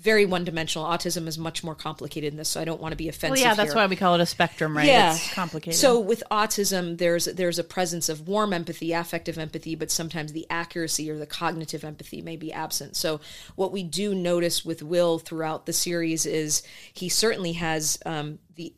very 0.01 0.25
one-dimensional 0.25 0.87
autism 0.87 1.27
is 1.27 1.37
much 1.37 1.63
more 1.63 1.75
complicated 1.75 2.33
than 2.33 2.37
this 2.37 2.49
so 2.49 2.59
i 2.59 2.65
don't 2.65 2.81
want 2.81 2.91
to 2.91 2.95
be 2.95 3.07
offensive 3.07 3.37
Well, 3.37 3.39
yeah, 3.39 3.53
that's 3.53 3.73
here. 3.73 3.75
why 3.75 3.85
we 3.85 3.95
call 3.95 4.15
it 4.15 4.21
a 4.21 4.25
spectrum, 4.25 4.75
right? 4.75 4.87
Yeah, 4.87 5.13
It's 5.13 5.31
complicated. 5.33 5.79
So 5.79 5.99
with 5.99 6.23
autism, 6.31 6.97
there's 6.97 7.25
there's 7.25 7.59
a 7.59 7.63
presence 7.63 8.09
of 8.09 8.27
warm 8.27 8.51
empathy, 8.51 8.93
affective 8.93 9.37
empathy, 9.37 9.75
but 9.75 9.91
sometimes 9.91 10.33
the 10.33 10.47
accuracy 10.49 11.09
or 11.11 11.17
the 11.17 11.27
cognitive 11.27 11.83
empathy 11.83 12.21
may 12.21 12.35
be 12.35 12.51
absent. 12.51 12.95
So 12.95 13.21
what 13.55 13.71
we 13.71 13.83
do 13.83 14.15
notice 14.15 14.65
with 14.65 14.81
Will 14.81 15.19
throughout 15.19 15.65
the 15.67 15.73
series 15.73 16.25
is 16.25 16.63
he 16.93 17.07
certainly 17.07 17.53
has 17.53 17.99
um, 18.05 18.39
the 18.55 18.73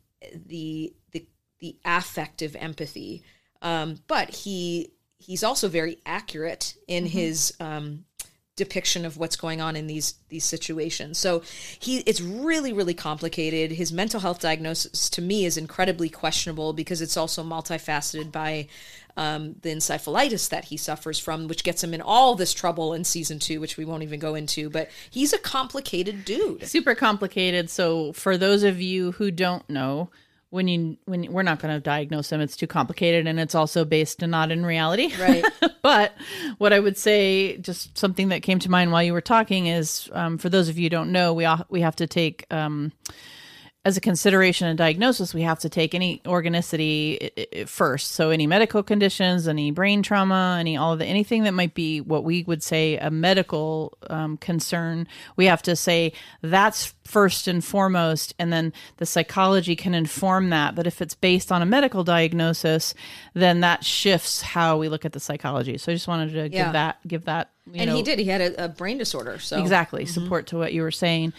the 0.45 0.93
the 1.11 1.25
the 1.59 1.77
affective 1.85 2.55
empathy, 2.57 3.23
um, 3.61 3.99
but 4.07 4.29
he 4.29 4.91
he's 5.17 5.43
also 5.43 5.69
very 5.69 5.97
accurate 6.05 6.75
in 6.87 7.05
his 7.05 7.53
um, 7.61 8.03
depiction 8.55 9.05
of 9.05 9.17
what's 9.17 9.35
going 9.35 9.61
on 9.61 9.75
in 9.75 9.87
these 9.87 10.15
these 10.29 10.45
situations. 10.45 11.17
So 11.17 11.41
he 11.79 11.99
it's 11.99 12.21
really 12.21 12.73
really 12.73 12.93
complicated. 12.93 13.71
His 13.71 13.91
mental 13.91 14.19
health 14.19 14.39
diagnosis 14.39 15.09
to 15.11 15.21
me 15.21 15.45
is 15.45 15.57
incredibly 15.57 16.09
questionable 16.09 16.73
because 16.73 17.01
it's 17.01 17.17
also 17.17 17.43
multifaceted 17.43 18.31
by 18.31 18.67
um, 19.15 19.55
the 19.61 19.69
encephalitis 19.69 20.49
that 20.49 20.65
he 20.65 20.77
suffers 20.77 21.19
from, 21.19 21.47
which 21.47 21.63
gets 21.63 21.83
him 21.83 21.93
in 21.93 22.01
all 22.01 22.35
this 22.35 22.53
trouble 22.53 22.93
in 22.93 23.03
season 23.03 23.39
two, 23.39 23.59
which 23.59 23.77
we 23.77 23.85
won't 23.85 24.03
even 24.03 24.19
go 24.19 24.35
into. 24.35 24.69
But 24.69 24.89
he's 25.09 25.33
a 25.33 25.37
complicated 25.37 26.25
dude. 26.25 26.67
super 26.67 26.95
complicated. 26.95 27.69
So 27.69 28.13
for 28.13 28.37
those 28.37 28.63
of 28.63 28.81
you 28.81 29.13
who 29.13 29.31
don't 29.31 29.67
know, 29.69 30.09
when 30.53 30.67
you 30.67 30.97
when 31.05 31.33
we're 31.33 31.41
not 31.41 31.59
going 31.59 31.73
to 31.73 31.79
diagnose 31.79 32.29
them, 32.29 32.39
it's 32.39 32.55
too 32.55 32.67
complicated, 32.67 33.25
and 33.25 33.39
it's 33.39 33.55
also 33.55 33.83
based 33.83 34.21
and 34.21 34.29
not 34.29 34.51
in 34.51 34.63
reality. 34.63 35.11
Right. 35.19 35.43
but 35.81 36.13
what 36.59 36.71
I 36.71 36.79
would 36.79 36.95
say, 36.95 37.57
just 37.57 37.97
something 37.97 38.29
that 38.29 38.43
came 38.43 38.59
to 38.59 38.69
mind 38.69 38.91
while 38.91 39.01
you 39.01 39.13
were 39.13 39.21
talking, 39.21 39.65
is 39.65 40.11
um, 40.13 40.37
for 40.37 40.49
those 40.49 40.69
of 40.69 40.77
you 40.77 40.85
who 40.85 40.89
don't 40.89 41.11
know, 41.11 41.33
we 41.33 41.45
all, 41.45 41.65
we 41.69 41.81
have 41.81 41.95
to 41.95 42.05
take. 42.05 42.45
Um, 42.51 42.91
as 43.85 43.97
a 43.97 44.01
consideration 44.01 44.67
and 44.67 44.77
diagnosis, 44.77 45.33
we 45.33 45.41
have 45.41 45.59
to 45.59 45.67
take 45.67 45.93
any 45.93 46.21
organicity 46.25 47.65
first. 47.67 48.11
So 48.11 48.29
any 48.29 48.47
medical 48.47 48.81
conditions, 48.81 49.45
any 49.47 49.71
brain 49.71 50.03
trauma, 50.03 50.55
any 50.57 50.77
all 50.77 50.93
of 50.93 50.99
the 50.99 51.05
anything 51.05 51.43
that 51.43 51.53
might 51.53 51.73
be 51.73 51.99
what 51.99 52.23
we 52.23 52.43
would 52.43 52.63
say 52.63 52.97
a 52.97 53.11
medical 53.11 53.97
um, 54.09 54.37
concern, 54.37 55.07
we 55.35 55.45
have 55.47 55.61
to 55.63 55.75
say 55.75 56.13
that's 56.41 56.93
first 57.03 57.47
and 57.49 57.63
foremost, 57.63 58.33
and 58.39 58.53
then 58.53 58.71
the 58.97 59.05
psychology 59.05 59.75
can 59.75 59.93
inform 59.93 60.49
that. 60.51 60.75
But 60.75 60.87
if 60.87 61.01
it's 61.01 61.15
based 61.15 61.51
on 61.51 61.61
a 61.61 61.65
medical 61.65 62.05
diagnosis, 62.05 62.93
then 63.33 63.59
that 63.61 63.83
shifts 63.83 64.41
how 64.41 64.77
we 64.77 64.87
look 64.87 65.03
at 65.03 65.11
the 65.11 65.19
psychology. 65.19 65.77
So 65.77 65.91
I 65.91 65.95
just 65.95 66.07
wanted 66.07 66.31
to 66.31 66.49
Yeah. 66.49 66.63
give 66.65 66.73
that 66.73 66.97
give 67.05 67.25
that. 67.25 67.49
And 67.73 67.89
know, 67.89 67.95
he 67.95 68.03
did. 68.03 68.19
He 68.19 68.25
had 68.25 68.41
a, 68.41 68.65
a 68.65 68.67
brain 68.67 68.97
disorder. 68.97 69.39
So 69.39 69.59
Exactly. 69.59 70.05
Support 70.05 70.47
to 70.47 70.57
what 70.57 70.73
you 70.73 70.81
were 70.81 70.91
saying. 70.91 71.33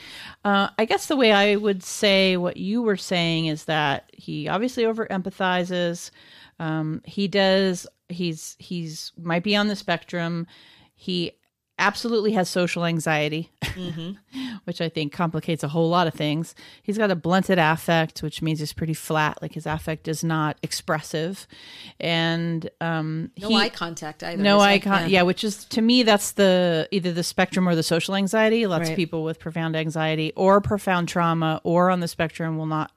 Uh, 0.45 0.69
I 0.79 0.85
guess 0.85 1.07
the 1.07 1.17
way 1.17 1.33
I 1.33 1.57
would 1.57 1.83
say 1.83 2.37
what 2.37 2.57
you 2.57 2.83
were 2.83 2.97
saying 2.97 3.47
is 3.47 3.67
that 3.67 4.11
he 4.13 4.49
obviously 4.49 4.87
over 4.87 5.07
empathizes. 5.07 6.11
Um, 6.59 7.03
he 7.05 7.29
does. 7.29 7.87
He's 8.09 8.57
he's 8.59 9.13
might 9.21 9.43
be 9.43 9.57
on 9.57 9.69
the 9.69 9.77
spectrum. 9.77 10.47
He 10.95 11.33
absolutely 11.79 12.33
has 12.33 12.49
social 12.49 12.85
anxiety, 12.85 13.51
which 14.65 14.81
I 14.81 14.89
think 14.89 15.13
complicates 15.13 15.63
a 15.63 15.69
whole 15.69 15.89
lot 15.89 16.07
of 16.07 16.15
things. 16.15 16.55
He's 16.83 16.99
got 16.99 17.11
a 17.11 17.17
blunted 17.17 17.59
affect, 17.59 18.23
which 18.23 18.43
means 18.43 18.61
he's 18.61 18.73
pretty 18.73 18.95
flat. 18.95 19.41
Like 19.43 19.55
his 19.55 19.67
affect 19.67 20.09
is 20.09 20.23
not 20.25 20.57
expressive, 20.63 21.47
and 22.01 22.69
um, 22.81 23.31
no 23.41 23.49
he- 23.49 23.57
eye 23.57 23.69
contact 23.69 24.23
either. 24.23 24.43
no 24.43 24.61
eye 24.61 24.75
it? 24.75 24.81
con- 24.83 25.11
yeah. 25.11 25.23
which 25.23 25.45
is 25.45 25.65
to 25.67 25.81
me 25.83 26.03
that's 26.03 26.33
the 26.33 26.89
either 26.91 27.13
the 27.13 27.23
spectrum 27.25 27.69
or 27.69 27.75
the 27.75 27.83
social 27.83 28.15
anxiety 28.15 28.67
lots 28.67 28.83
Right. 28.85 28.91
of 28.91 28.97
people 28.97 29.25
with 29.25 29.39
profound 29.39 29.77
anxiety 29.77 30.33
or 30.37 30.61
profound 30.61 31.09
trauma 31.09 31.61
or 31.65 31.91
on 31.91 32.01
the 32.01 32.09
spectrum 32.09 32.57
will 32.59 32.67
not 32.67 32.93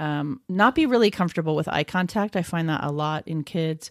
um, 0.00 0.40
not 0.48 0.74
be 0.74 0.86
really 0.86 1.10
comfortable 1.10 1.56
with 1.56 1.66
eye 1.68 1.84
contact 1.84 2.36
i 2.36 2.42
find 2.42 2.68
that 2.68 2.84
a 2.84 2.90
lot 2.92 3.26
in 3.26 3.42
kids 3.42 3.90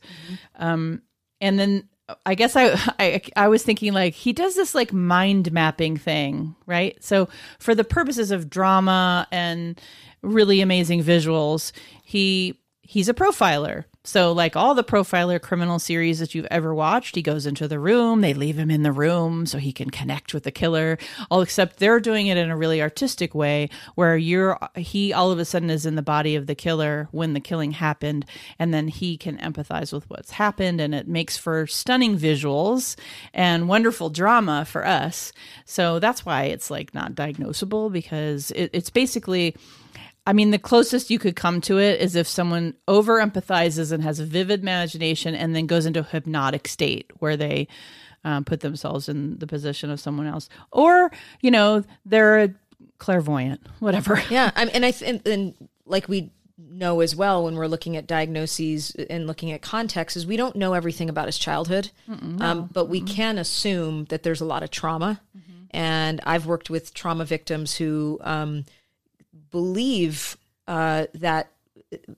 um, 0.56 1.02
and 1.42 1.60
then 1.60 1.88
i 2.26 2.36
guess 2.36 2.56
I, 2.56 2.74
I 3.00 3.22
i 3.36 3.48
was 3.48 3.64
thinking 3.64 3.94
like 3.94 4.14
he 4.14 4.34
does 4.34 4.56
this 4.56 4.74
like 4.76 4.94
mind 4.94 5.52
mapping 5.52 5.98
thing 5.98 6.56
right? 6.66 7.02
So 7.04 7.30
for 7.60 7.74
the 7.74 7.84
purposes 7.84 8.32
of 8.32 8.50
drama 8.50 9.28
and 9.32 9.80
really 10.22 10.62
amazing 10.62 11.04
visuals 11.04 11.72
he 12.04 12.60
he's 12.82 13.10
a 13.10 13.14
profiler 13.14 13.86
So, 14.08 14.32
like 14.32 14.56
all 14.56 14.74
the 14.74 14.86
profiler 14.86 15.42
criminal 15.42 15.80
series 15.80 16.20
that 16.20 16.34
you've 16.34 16.48
ever 16.50 16.74
watched, 16.74 17.18
he 17.18 17.22
goes 17.22 17.46
into 17.46 17.68
the 17.68 17.78
room, 17.78 18.22
they 18.22 18.34
leave 18.34 18.58
him 18.58 18.72
in 18.72 18.84
the 18.84 18.94
room 18.94 19.46
so 19.46 19.58
he 19.58 19.74
can 19.74 19.90
connect 19.90 20.34
with 20.34 20.44
the 20.44 20.52
killer. 20.52 20.98
All 21.30 21.42
except 21.42 21.76
they're 21.76 22.00
doing 22.00 22.28
it 22.28 22.38
in 22.38 22.50
a 22.50 22.56
really 22.56 22.82
artistic 22.82 23.36
way 23.36 23.70
where 23.96 24.16
you're 24.16 24.58
he 24.78 25.12
all 25.12 25.30
of 25.30 25.40
a 25.40 25.44
sudden 25.46 25.70
is 25.70 25.86
in 25.86 25.96
the 25.96 26.02
body 26.02 26.38
of 26.38 26.48
the 26.48 26.56
killer 26.56 27.10
when 27.12 27.34
the 27.34 27.42
killing 27.42 27.72
happened, 27.72 28.26
and 28.58 28.74
then 28.74 28.88
he 28.88 29.18
can 29.18 29.38
empathize 29.40 29.92
with 29.92 30.10
what's 30.10 30.32
happened, 30.32 30.80
and 30.80 30.96
it 30.96 31.10
makes 31.10 31.36
for 31.36 31.68
stunning 31.68 32.18
visuals 32.18 32.96
and 33.34 33.68
wonderful 33.68 34.10
drama 34.10 34.64
for 34.64 34.86
us. 34.86 35.34
So 35.66 36.00
that's 36.00 36.26
why 36.26 36.44
it's 36.44 36.72
like 36.72 36.94
not 36.94 37.14
diagnosable 37.14 37.92
because 37.92 38.52
it, 38.52 38.70
it's 38.72 38.90
basically 38.90 39.54
I 40.28 40.34
mean, 40.34 40.52
the 40.52 40.60
closest 40.60 41.10
you 41.10 41.20
could 41.20 41.38
come 41.38 41.62
to 41.62 41.80
it 41.80 42.02
is 42.02 42.18
if 42.18 42.28
someone 42.28 42.74
over 42.86 43.22
empathizes 43.26 43.94
and 43.94 44.04
has 44.04 44.20
a 44.20 44.26
vivid 44.26 44.60
imagination 44.62 45.34
and 45.34 45.56
then 45.56 45.68
goes 45.68 45.86
into 45.86 46.02
a 46.02 46.04
hypnotic 46.04 46.68
state 46.68 47.10
where 47.20 47.38
they 47.38 47.70
um, 48.26 48.44
put 48.44 48.60
themselves 48.60 49.08
in 49.08 49.40
the 49.40 49.48
position 49.48 49.90
of 49.90 50.02
someone 50.02 50.28
else. 50.28 50.50
Or, 50.74 51.12
you 51.40 51.50
know, 51.50 51.86
they're 52.06 52.44
a 52.44 52.50
clairvoyant, 52.98 53.62
whatever. 53.80 54.22
Yeah. 54.30 54.52
I 54.54 54.66
mean, 54.66 54.76
and 54.76 54.86
I, 54.86 54.92
th- 54.92 55.10
and, 55.10 55.26
and 55.26 55.70
like 55.86 56.10
we 56.10 56.32
know 56.58 57.00
as 57.00 57.16
well 57.16 57.46
when 57.46 57.56
we're 57.56 57.68
looking 57.68 57.96
at 57.96 58.06
diagnoses 58.06 58.92
and 59.10 59.28
looking 59.28 59.54
at 59.54 59.62
context 59.62 60.18
is 60.18 60.28
we 60.28 60.36
don't 60.36 60.58
know 60.58 60.74
everything 60.74 61.10
about 61.10 61.28
his 61.28 61.38
childhood, 61.38 61.92
um, 62.42 62.70
but 62.74 62.90
we 62.90 63.00
can 63.00 63.38
assume 63.38 64.06
that 64.06 64.24
there's 64.24 64.42
a 64.42 64.46
lot 64.46 64.62
of 64.62 64.72
trauma. 64.72 65.22
And 65.72 66.20
I've 66.26 66.46
worked 66.46 66.70
with 66.70 66.94
trauma 66.94 67.24
victims 67.24 67.76
who, 67.78 68.20
um, 68.24 68.66
believe 69.58 70.38
uh, 70.68 71.08
that 71.16 71.52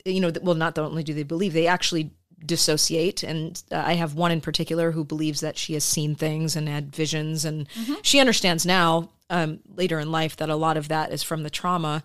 you 0.03 0.19
know 0.19 0.31
well 0.41 0.55
not 0.55 0.77
only 0.77 1.03
do 1.03 1.13
they 1.13 1.23
believe 1.23 1.53
they 1.53 1.67
actually 1.67 2.11
dissociate. 2.45 3.23
And 3.23 3.61
uh, 3.71 3.83
i 3.85 3.93
have 3.93 4.13
one 4.13 4.31
in 4.31 4.41
particular 4.41 4.91
who 4.91 5.03
believes 5.05 5.39
that 5.39 5.57
she 5.57 5.73
has 5.73 5.85
seen 5.85 6.15
things 6.15 6.55
and 6.57 6.67
had 6.67 6.93
visions. 6.93 7.45
And 7.45 7.67
she 8.01 8.19
understands 8.19 8.65
now 8.65 9.09
um, 9.29 9.59
later 9.81 9.99
in 9.99 10.11
life 10.11 10.35
that 10.37 10.49
a 10.49 10.55
lot 10.65 10.77
of 10.77 10.89
that 10.89 11.11
is 11.11 11.23
from 11.23 11.43
the 11.43 11.49
trauma. 11.49 12.03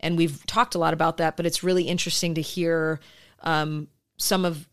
And 0.00 0.16
we've 0.16 0.44
talked 0.46 0.74
a 0.74 0.78
lot 0.78 0.94
about 0.94 1.18
that 1.18 1.36
but 1.36 1.46
it's 1.46 1.62
really 1.62 1.84
interesting 1.84 2.34
to 2.34 2.40
hear 2.40 2.98
um, 3.40 3.88
some 4.16 4.44
of 4.44 4.68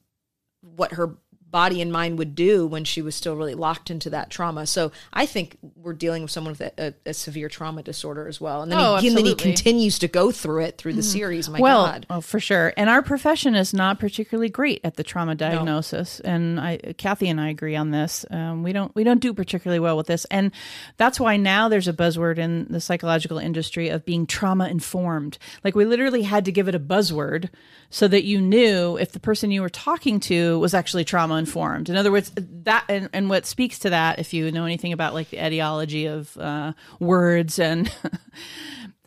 what 0.61 0.93
her 0.93 1.17
body 1.51 1.81
and 1.81 1.91
mind 1.91 2.17
would 2.17 2.35
do 2.35 2.67
when 2.67 2.83
she 2.83 3.01
was 3.01 3.15
still 3.15 3.35
really 3.35 3.55
locked 3.55 3.89
into 3.89 4.09
that 4.09 4.29
trauma. 4.29 4.67
So 4.67 4.91
I 5.11 5.25
think 5.25 5.57
we're 5.75 5.93
dealing 5.93 6.21
with 6.21 6.31
someone 6.31 6.51
with 6.51 6.61
a, 6.61 6.71
a, 6.77 7.09
a 7.09 7.13
severe 7.13 7.49
trauma 7.49 7.83
disorder 7.83 8.27
as 8.27 8.39
well. 8.39 8.61
And 8.61 8.71
then, 8.71 8.79
Oh, 8.79 8.97
he, 8.97 9.07
and 9.07 9.17
then 9.17 9.25
he 9.25 9.35
continues 9.35 9.99
to 9.99 10.07
go 10.07 10.31
through 10.31 10.63
it 10.63 10.77
through 10.77 10.93
the 10.93 11.03
series. 11.03 11.49
My 11.49 11.59
well, 11.59 11.85
God. 11.85 12.05
oh, 12.09 12.21
for 12.21 12.39
sure. 12.39 12.73
And 12.77 12.89
our 12.89 13.01
profession 13.01 13.55
is 13.55 13.73
not 13.73 13.99
particularly 13.99 14.49
great 14.49 14.81
at 14.83 14.95
the 14.95 15.03
trauma 15.03 15.35
diagnosis. 15.35 16.19
And 16.19 16.59
I, 16.59 16.77
Kathy 16.97 17.29
and 17.29 17.41
I 17.41 17.49
agree 17.49 17.75
on 17.75 17.91
this. 17.91 18.25
Um, 18.29 18.63
we 18.63 18.73
don't 18.73 18.93
we 18.95 19.03
don't 19.03 19.19
do 19.19 19.33
particularly 19.33 19.79
well 19.79 19.97
with 19.97 20.07
this, 20.07 20.25
and 20.25 20.51
that's 20.97 21.19
why 21.19 21.37
now 21.37 21.69
there's 21.69 21.87
a 21.87 21.93
buzzword 21.93 22.37
in 22.37 22.67
the 22.69 22.81
psychological 22.81 23.37
industry 23.37 23.89
of 23.89 24.05
being 24.05 24.25
trauma 24.27 24.67
informed. 24.67 25.37
Like 25.63 25.75
we 25.75 25.85
literally 25.85 26.23
had 26.23 26.45
to 26.45 26.51
give 26.51 26.67
it 26.67 26.75
a 26.75 26.79
buzzword 26.79 27.49
so 27.89 28.07
that 28.07 28.23
you 28.23 28.39
knew 28.39 28.97
if 28.97 29.11
the 29.13 29.19
person 29.19 29.49
you 29.51 29.61
were 29.61 29.69
talking 29.69 30.19
to 30.19 30.59
was 30.59 30.73
actually 30.73 31.03
trauma 31.03 31.38
informed. 31.39 31.89
In 31.89 31.95
other 31.95 32.11
words, 32.11 32.31
that 32.35 32.85
and, 32.87 33.09
and 33.11 33.29
what 33.29 33.47
speaks 33.47 33.79
to 33.79 33.89
that, 33.89 34.19
if 34.19 34.33
you 34.33 34.51
know 34.51 34.65
anything 34.65 34.93
about 34.93 35.15
like 35.15 35.31
the 35.31 35.43
etiology 35.43 36.05
of 36.05 36.37
uh, 36.37 36.73
words 36.99 37.57
and 37.57 37.91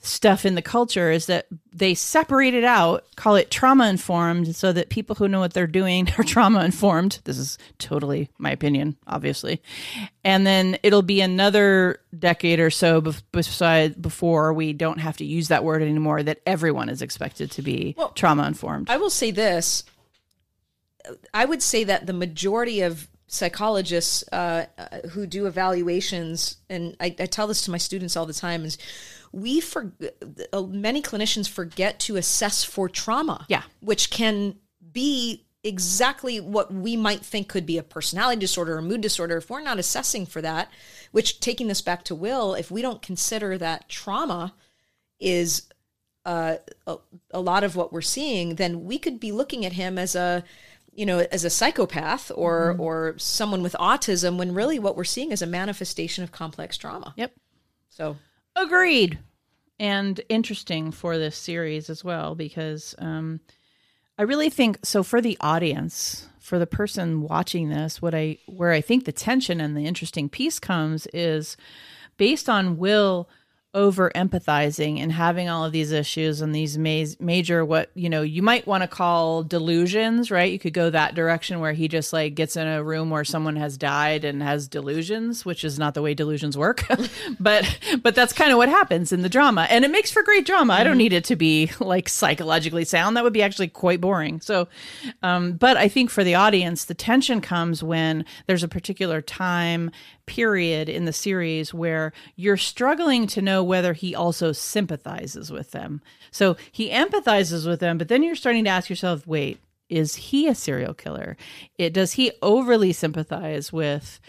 stuff 0.05 0.45
in 0.45 0.57
the 0.57 0.63
culture 0.63 1.11
is 1.11 1.27
that 1.27 1.47
they 1.73 1.95
separate 1.95 2.55
it 2.55 2.65
out, 2.65 3.05
call 3.17 3.37
it 3.37 3.51
trauma 3.51 3.89
informed, 3.89 4.55
so 4.55 4.73
that 4.73 4.89
people 4.89 5.15
who 5.15 5.29
know 5.29 5.39
what 5.39 5.55
they're 5.55 5.67
doing 5.67 6.09
are 6.19 6.25
trauma 6.27 6.65
informed. 6.65 7.21
This 7.25 7.39
is 7.39 7.57
totally 7.79 8.29
my 8.37 8.51
opinion, 8.51 8.97
obviously. 9.07 9.63
And 10.25 10.47
then 10.47 10.77
it'll 10.83 11.03
be 11.03 11.21
another 11.21 12.01
decade 12.19 12.59
or 12.59 12.71
so 12.71 13.01
beside 13.31 14.03
before 14.03 14.53
we 14.53 14.73
don't 14.73 14.99
have 14.99 15.17
to 15.19 15.25
use 15.25 15.49
that 15.49 15.65
word 15.65 15.83
anymore. 15.83 16.23
That 16.23 16.41
everyone 16.47 16.89
is 16.89 17.01
expected 17.01 17.51
to 17.53 17.63
be 17.63 17.97
trauma 18.15 18.47
informed. 18.47 18.91
I 18.91 18.97
will 18.97 19.11
say 19.11 19.31
this. 19.31 19.85
I 21.35 21.45
would 21.45 21.63
say 21.63 21.85
that 21.85 22.07
the 22.07 22.13
majority 22.13 22.83
of 22.83 23.09
psychologists 23.27 24.25
uh, 24.31 24.67
uh, 24.77 25.09
who 25.11 25.27
do 25.27 25.47
evaluations, 25.47 26.59
and 26.69 26.97
I, 27.01 27.07
I 27.19 27.27
tell 27.27 27.47
this 27.47 27.63
to 27.63 27.71
my 27.71 27.79
students 27.79 28.17
all 28.17 28.27
the 28.27 28.35
time, 28.35 28.65
is 28.65 28.77
we 29.33 29.61
for 29.61 29.93
uh, 30.53 30.63
many 30.63 31.01
clinicians 31.01 31.49
forget 31.49 31.99
to 32.01 32.17
assess 32.17 32.63
for 32.63 32.89
trauma. 32.89 33.47
Yeah. 33.49 33.63
which 33.81 34.11
can 34.11 34.57
be 34.93 35.47
exactly 35.65 36.41
what 36.41 36.75
we 36.75 36.97
might 36.97 37.25
think 37.25 37.49
could 37.49 37.65
be 37.65 37.79
a 37.79 37.83
personality 37.83 38.41
disorder 38.41 38.77
or 38.77 38.83
mood 38.83 39.01
disorder 39.01 39.37
if 39.37 39.49
we're 39.49 39.63
not 39.63 39.79
assessing 39.79 40.27
for 40.27 40.43
that. 40.43 40.71
Which 41.13 41.41
taking 41.41 41.69
this 41.69 41.81
back 41.81 42.05
to 42.05 42.15
Will, 42.15 42.55
if 42.55 42.71
we 42.71 42.83
don't 42.83 43.01
consider 43.01 43.57
that 43.59 43.89
trauma 43.89 44.55
is 45.21 45.69
uh, 46.27 46.57
a, 46.87 46.97
a 47.31 47.41
lot 47.41 47.65
of 47.65 47.77
what 47.77 47.93
we're 47.93 48.01
seeing, 48.03 48.57
then 48.57 48.85
we 48.85 48.99
could 48.99 49.19
be 49.19 49.33
looking 49.33 49.65
at 49.65 49.73
him 49.73 49.99
as 49.99 50.15
a, 50.15 50.45
you 50.93 51.07
know, 51.07 51.21
as 51.31 51.45
a 51.45 51.51
psychopath 51.51 52.31
or 52.35 52.77
or 52.79 53.15
someone 53.19 53.63
with 53.63 53.75
autism, 53.81 54.37
when 54.37 54.55
really 54.55 54.79
what 54.79 54.97
we're 54.97 55.05
seeing 55.05 55.33
is 55.33 55.43
a 55.43 55.47
manifestation 55.47 56.23
of 56.23 56.33
complex 56.33 56.77
trauma. 56.77 57.15
Yep. 57.17 57.33
So 57.91 58.17
Agreed. 58.55 59.19
And 59.79 60.21
interesting 60.29 60.93
for 60.93 61.19
this 61.19 61.37
series 61.37 61.91
as 61.91 62.05
well, 62.05 62.35
because 62.35 62.95
um, 62.99 63.41
I 64.19 64.23
really 64.23 64.51
think 64.51 64.79
so 64.85 65.03
for 65.03 65.21
the 65.21 65.37
audience, 65.41 66.29
for 66.39 66.59
the 66.59 66.67
person 66.67 67.23
watching 67.23 67.69
this, 67.69 68.01
what 68.01 68.15
I 68.15 68.39
where 68.47 68.73
I 68.73 68.81
think 68.81 69.05
the 69.05 69.13
tension 69.13 69.61
and 69.61 69.77
the 69.77 69.87
interesting 69.87 70.29
piece 70.29 70.59
comes 70.59 71.07
is 71.13 71.57
based 72.17 72.49
on 72.49 72.77
Will 72.77 73.29
over 73.75 74.11
empathizing 74.15 75.01
and 75.01 75.13
having 75.13 75.49
all 75.49 75.65
of 75.65 75.73
these 75.73 75.93
issues 75.93 76.43
and 76.43 76.55
these 76.55 76.77
ma- 76.77 77.05
major 77.21 77.65
what 77.65 77.91
you 77.95 78.11
know 78.11 78.21
you 78.21 78.43
might 78.43 78.67
want 78.67 78.83
to 78.83 78.89
call 78.89 79.43
delusions 79.43 80.31
right? 80.31 80.53
You 80.53 80.59
could 80.59 80.75
go 80.75 80.91
that 80.91 81.15
direction 81.15 81.59
where 81.59 81.73
he 81.73 81.89
just 81.89 82.13
like 82.13 82.35
gets 82.35 82.57
in 82.57 82.67
a 82.67 82.85
room 82.85 83.09
where 83.09 83.25
someone 83.25 83.57
has 83.57 83.79
died 83.79 84.25
and 84.25 84.43
has 84.43 84.69
delusions 84.69 85.45
which 85.47 85.65
is 85.65 85.79
not 85.79 85.95
the 85.95 86.03
way 86.03 86.13
delusions 86.13 86.57
work 86.59 86.85
but 87.41 87.79
but 88.03 88.15
that's 88.15 88.33
kind 88.33 88.53
of 88.53 88.59
what 88.59 88.69
happens 88.69 89.13
in 89.13 89.23
the 89.23 89.29
drama. 89.29 89.67
And 89.71 89.85
it 89.85 89.91
makes 89.91 90.11
for 90.11 90.23
great 90.23 90.45
drama. 90.45 90.75
I 90.75 90.85
don't 90.85 90.99
need 90.99 91.15
it 91.15 91.25
to 91.25 91.37
be 91.37 91.71
like 91.81 92.09
psychologically 92.09 92.85
sound. 92.85 93.17
That 93.17 93.25
would 93.25 93.33
be 93.33 93.43
actually 93.43 93.69
quite 93.69 94.01
boring. 94.01 94.41
So 94.41 94.69
um 95.23 95.53
but 95.53 95.77
i 95.77 95.89
think 95.89 96.11
for 96.11 96.25
the 96.25 96.35
audience 96.35 96.85
the 96.85 96.95
tension 96.95 97.41
comes 97.41 97.83
when 97.83 98.25
there's 98.47 98.63
a 98.63 98.69
particular 98.69 99.21
time 99.21 99.91
period 100.27 100.89
in 100.89 101.05
the 101.05 101.13
series 101.13 101.75
where 101.75 102.13
you're 102.37 102.57
struggling 102.57 103.27
to 103.27 103.43
know 103.43 103.62
whether 103.63 103.93
he 103.93 104.15
also 104.15 104.53
sympathizes 104.53 105.51
with 105.51 105.71
them. 105.73 106.01
So 106.31 106.57
he 106.71 106.91
empathizes 106.91 107.67
with 107.67 107.81
them, 107.81 107.99
but 107.99 108.09
then 108.09 108.23
you're 108.23 108.35
starting 108.35 108.65
to 108.65 108.71
ask 108.71 108.89
yourself, 108.91 109.27
wait, 109.27 109.59
is 109.89 110.15
he 110.17 110.49
a 110.49 110.55
serial 110.55 110.95
killer? 110.95 111.37
It 111.77 111.93
does 111.93 112.13
he 112.13 112.33
overly 112.41 112.93
sympathize 112.93 113.73
with 113.73 114.21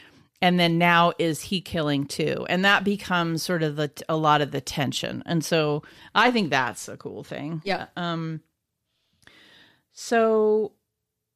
and 0.41 0.59
then 0.59 0.77
now 0.77 1.13
is 1.17 1.43
he 1.43 1.61
killing 1.61 2.05
too? 2.05 2.45
And 2.49 2.65
that 2.65 2.83
becomes 2.83 3.41
sort 3.41 3.63
of 3.63 3.77
the 3.77 3.91
a 4.09 4.17
lot 4.17 4.41
of 4.41 4.51
the 4.51 4.59
tension. 4.59 5.23
And 5.25 5.43
so 5.43 5.83
I 6.13 6.31
think 6.31 6.49
that's 6.49 6.89
a 6.89 6.97
cool 6.97 7.23
thing. 7.23 7.61
yeah, 7.63 7.85
Um 7.95 8.41
So 9.93 10.73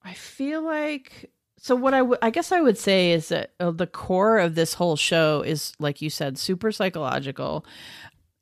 I 0.03 0.13
feel 0.13 0.61
like 0.61 1.31
so 1.67 1.75
what 1.75 1.93
I 1.93 2.01
would 2.01 2.19
I 2.21 2.29
guess 2.29 2.51
I 2.51 2.61
would 2.61 2.77
say 2.77 3.11
is 3.11 3.27
that 3.29 3.51
uh, 3.59 3.71
the 3.71 3.87
core 3.87 4.37
of 4.39 4.55
this 4.55 4.73
whole 4.73 4.95
show 4.95 5.41
is 5.41 5.73
like 5.79 6.01
you 6.01 6.09
said 6.09 6.37
super 6.37 6.71
psychological 6.71 7.65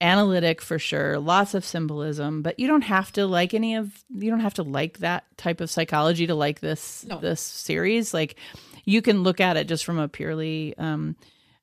analytic 0.01 0.61
for 0.61 0.77
sure 0.77 1.17
lots 1.19 1.53
of 1.53 1.63
symbolism 1.63 2.41
but 2.41 2.59
you 2.59 2.67
don't 2.67 2.83
have 2.83 3.11
to 3.13 3.25
like 3.25 3.53
any 3.53 3.75
of 3.75 4.03
you 4.09 4.29
don't 4.29 4.41
have 4.41 4.53
to 4.53 4.61
like 4.63 4.97
that 4.99 5.23
type 5.37 5.61
of 5.61 5.69
psychology 5.71 6.27
to 6.27 6.35
like 6.35 6.59
this 6.59 7.05
No. 7.07 7.17
this 7.19 7.39
series 7.41 8.13
like 8.13 8.35
you 8.83 9.01
can 9.01 9.23
look 9.23 9.39
at 9.39 9.55
it 9.55 9.67
just 9.69 9.85
from 9.85 9.97
a 9.97 10.07
purely 10.09 10.77
um 10.77 11.15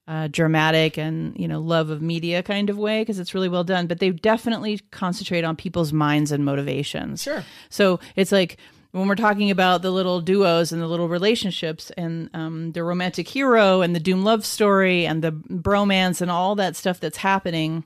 uh, 0.08 0.26
dramatic 0.28 0.98
and 0.98 1.38
you 1.38 1.46
know 1.46 1.60
love 1.60 1.90
of 1.90 2.02
media 2.02 2.42
kind 2.42 2.70
of 2.70 2.76
way 2.78 3.02
because 3.02 3.18
it's 3.20 3.34
really 3.34 3.48
well 3.50 3.64
done 3.64 3.86
but 3.86 4.00
they 4.00 4.10
definitely 4.10 4.80
concentrate 4.90 5.44
on 5.44 5.54
people's 5.54 5.92
minds 5.92 6.32
and 6.32 6.44
motivations 6.44 7.22
Sure. 7.22 7.44
so 7.68 8.00
it's 8.16 8.32
like 8.32 8.56
when 8.92 9.08
we're 9.08 9.14
talking 9.14 9.50
about 9.50 9.82
the 9.82 9.90
little 9.90 10.20
duos 10.20 10.72
and 10.72 10.80
the 10.80 10.86
little 10.86 11.08
relationships 11.08 11.90
and 11.96 12.30
um, 12.34 12.72
the 12.72 12.84
romantic 12.84 13.28
hero 13.28 13.80
and 13.82 13.94
the 13.94 14.00
doom 14.00 14.24
love 14.24 14.46
story 14.46 15.06
and 15.06 15.22
the 15.22 15.32
bromance 15.32 16.20
and 16.20 16.30
all 16.30 16.54
that 16.54 16.76
stuff 16.76 17.00
that's 17.00 17.18
happening 17.18 17.84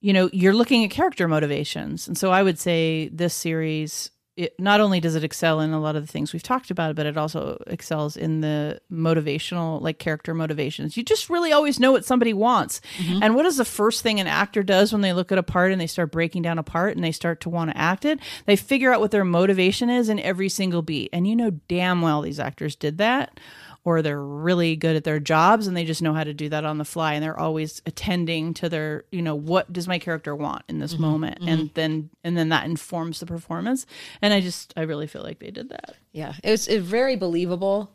you 0.00 0.12
know 0.12 0.30
you're 0.32 0.54
looking 0.54 0.84
at 0.84 0.90
character 0.90 1.28
motivations. 1.28 2.08
And 2.08 2.16
so 2.16 2.30
i 2.30 2.42
would 2.42 2.58
say 2.58 3.08
this 3.08 3.34
series 3.34 4.10
it 4.40 4.58
not 4.58 4.80
only 4.80 5.00
does 5.00 5.14
it 5.16 5.22
excel 5.22 5.60
in 5.60 5.72
a 5.72 5.80
lot 5.80 5.96
of 5.96 6.06
the 6.06 6.10
things 6.10 6.32
we've 6.32 6.42
talked 6.42 6.70
about, 6.70 6.96
but 6.96 7.04
it 7.04 7.18
also 7.18 7.62
excels 7.66 8.16
in 8.16 8.40
the 8.40 8.80
motivational, 8.90 9.82
like 9.82 9.98
character 9.98 10.32
motivations. 10.32 10.96
You 10.96 11.02
just 11.02 11.28
really 11.28 11.52
always 11.52 11.78
know 11.78 11.92
what 11.92 12.06
somebody 12.06 12.32
wants. 12.32 12.80
Mm-hmm. 12.96 13.22
And 13.22 13.34
what 13.34 13.44
is 13.44 13.58
the 13.58 13.66
first 13.66 14.02
thing 14.02 14.18
an 14.18 14.26
actor 14.26 14.62
does 14.62 14.92
when 14.92 15.02
they 15.02 15.12
look 15.12 15.30
at 15.30 15.36
a 15.36 15.42
part 15.42 15.72
and 15.72 15.80
they 15.80 15.86
start 15.86 16.10
breaking 16.10 16.40
down 16.40 16.58
a 16.58 16.62
part 16.62 16.96
and 16.96 17.04
they 17.04 17.12
start 17.12 17.42
to 17.42 17.50
want 17.50 17.70
to 17.70 17.76
act 17.76 18.06
it? 18.06 18.18
They 18.46 18.56
figure 18.56 18.94
out 18.94 19.00
what 19.00 19.10
their 19.10 19.26
motivation 19.26 19.90
is 19.90 20.08
in 20.08 20.18
every 20.18 20.48
single 20.48 20.80
beat. 20.80 21.10
And 21.12 21.26
you 21.26 21.36
know 21.36 21.50
damn 21.68 22.00
well 22.00 22.22
these 22.22 22.40
actors 22.40 22.74
did 22.74 22.96
that 22.96 23.38
or 23.84 24.02
they're 24.02 24.22
really 24.22 24.76
good 24.76 24.96
at 24.96 25.04
their 25.04 25.20
jobs 25.20 25.66
and 25.66 25.76
they 25.76 25.84
just 25.84 26.02
know 26.02 26.12
how 26.12 26.24
to 26.24 26.34
do 26.34 26.48
that 26.48 26.64
on 26.64 26.78
the 26.78 26.84
fly 26.84 27.14
and 27.14 27.22
they're 27.22 27.38
always 27.38 27.80
attending 27.86 28.52
to 28.54 28.68
their 28.68 29.04
you 29.10 29.22
know 29.22 29.34
what 29.34 29.72
does 29.72 29.88
my 29.88 29.98
character 29.98 30.34
want 30.34 30.62
in 30.68 30.78
this 30.78 30.92
mm-hmm, 30.92 31.02
moment 31.02 31.38
mm-hmm. 31.40 31.48
and 31.48 31.70
then 31.74 32.10
and 32.24 32.36
then 32.36 32.50
that 32.50 32.64
informs 32.64 33.20
the 33.20 33.26
performance 33.26 33.86
and 34.20 34.34
i 34.34 34.40
just 34.40 34.72
i 34.76 34.82
really 34.82 35.06
feel 35.06 35.22
like 35.22 35.38
they 35.38 35.50
did 35.50 35.68
that 35.70 35.94
yeah 36.12 36.34
it 36.42 36.50
was 36.50 36.68
it 36.68 36.80
very 36.80 37.16
believable 37.16 37.90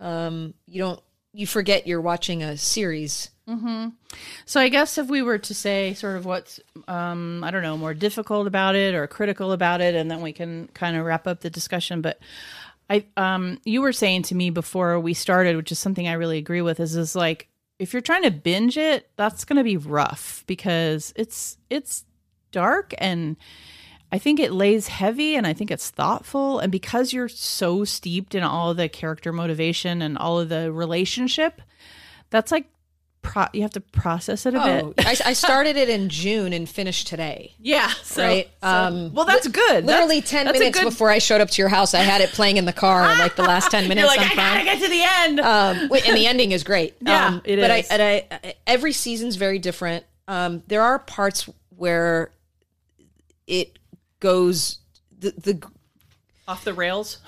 um 0.00 0.54
you 0.66 0.80
don't 0.82 1.00
you 1.32 1.46
forget 1.46 1.86
you're 1.86 2.00
watching 2.00 2.42
a 2.42 2.56
series 2.56 3.30
Mm-hmm. 3.50 3.88
So 4.46 4.60
I 4.60 4.68
guess 4.68 4.96
if 4.96 5.08
we 5.08 5.22
were 5.22 5.38
to 5.38 5.54
say 5.54 5.94
sort 5.94 6.16
of 6.16 6.24
what's 6.24 6.60
um, 6.86 7.42
I 7.42 7.50
don't 7.50 7.62
know 7.62 7.76
more 7.76 7.94
difficult 7.94 8.46
about 8.46 8.76
it 8.76 8.94
or 8.94 9.06
critical 9.08 9.50
about 9.50 9.80
it, 9.80 9.96
and 9.96 10.08
then 10.08 10.20
we 10.20 10.32
can 10.32 10.68
kind 10.72 10.96
of 10.96 11.04
wrap 11.04 11.26
up 11.26 11.40
the 11.40 11.50
discussion. 11.50 12.00
But 12.00 12.20
I 12.90 13.06
um 13.16 13.58
you 13.64 13.80
were 13.80 13.92
saying 13.92 14.22
to 14.24 14.34
me 14.34 14.50
before 14.50 15.00
we 15.00 15.14
started, 15.14 15.56
which 15.56 15.72
is 15.72 15.78
something 15.78 16.08
I 16.08 16.14
really 16.14 16.38
agree 16.38 16.60
with, 16.60 16.80
is 16.80 16.96
is 16.96 17.14
like 17.16 17.48
if 17.78 17.94
you're 17.94 18.02
trying 18.02 18.24
to 18.24 18.30
binge 18.30 18.76
it, 18.76 19.08
that's 19.16 19.46
going 19.46 19.56
to 19.56 19.64
be 19.64 19.78
rough 19.78 20.44
because 20.46 21.14
it's 21.16 21.56
it's 21.70 22.04
dark 22.52 22.92
and 22.98 23.36
I 24.12 24.18
think 24.18 24.40
it 24.40 24.52
lays 24.52 24.88
heavy 24.88 25.36
and 25.36 25.46
I 25.46 25.52
think 25.52 25.70
it's 25.70 25.88
thoughtful. 25.88 26.58
And 26.58 26.72
because 26.72 27.12
you're 27.12 27.28
so 27.28 27.84
steeped 27.84 28.34
in 28.34 28.42
all 28.42 28.74
the 28.74 28.88
character 28.88 29.32
motivation 29.32 30.02
and 30.02 30.18
all 30.18 30.40
of 30.40 30.48
the 30.48 30.72
relationship, 30.72 31.62
that's 32.28 32.50
like 32.50 32.66
pro- 33.22 33.46
you 33.52 33.62
have 33.62 33.72
to 33.72 33.80
process 33.80 34.46
it 34.46 34.54
a 34.54 34.62
oh, 34.62 34.92
bit. 34.92 35.06
I, 35.06 35.30
I, 35.30 35.32
started 35.32 35.76
it 35.76 35.88
in 35.88 36.08
June 36.08 36.52
and 36.52 36.68
finished 36.68 37.06
today. 37.06 37.54
Yeah, 37.62 37.88
so, 38.02 38.24
right. 38.24 38.50
So, 38.62 38.68
um, 38.68 39.14
well, 39.14 39.26
that's 39.26 39.46
good. 39.46 39.84
Literally 39.84 40.20
that's, 40.20 40.30
ten 40.30 40.46
that's 40.46 40.58
minutes 40.58 40.78
good... 40.78 40.86
before 40.86 41.10
I 41.10 41.18
showed 41.18 41.40
up 41.40 41.50
to 41.50 41.62
your 41.62 41.68
house, 41.68 41.94
I 41.94 42.00
had 42.00 42.20
it 42.20 42.30
playing 42.30 42.56
in 42.56 42.64
the 42.64 42.72
car. 42.72 43.02
like 43.18 43.36
the 43.36 43.42
last 43.42 43.70
ten 43.70 43.86
minutes, 43.86 44.00
You're 44.00 44.16
like, 44.16 44.32
I'm 44.32 44.38
I 44.38 44.64
gotta 44.64 44.64
get 44.64 44.80
to 44.80 44.88
the 44.88 45.02
end. 45.02 45.40
Um, 45.40 45.90
and 46.06 46.16
the 46.16 46.26
ending 46.26 46.52
is 46.52 46.64
great. 46.64 46.96
Yeah, 47.02 47.26
um, 47.26 47.42
it 47.44 47.56
but 47.56 47.70
is. 47.70 47.88
But 47.88 48.00
I, 48.00 48.26
I, 48.30 48.54
every 48.66 48.92
season's 48.92 49.36
very 49.36 49.58
different. 49.58 50.04
Um, 50.26 50.62
there 50.68 50.82
are 50.82 50.98
parts 50.98 51.48
where 51.76 52.32
it 53.46 53.78
goes 54.20 54.78
the 55.18 55.32
the 55.32 55.70
off 56.48 56.64
the 56.64 56.74
rails. 56.74 57.18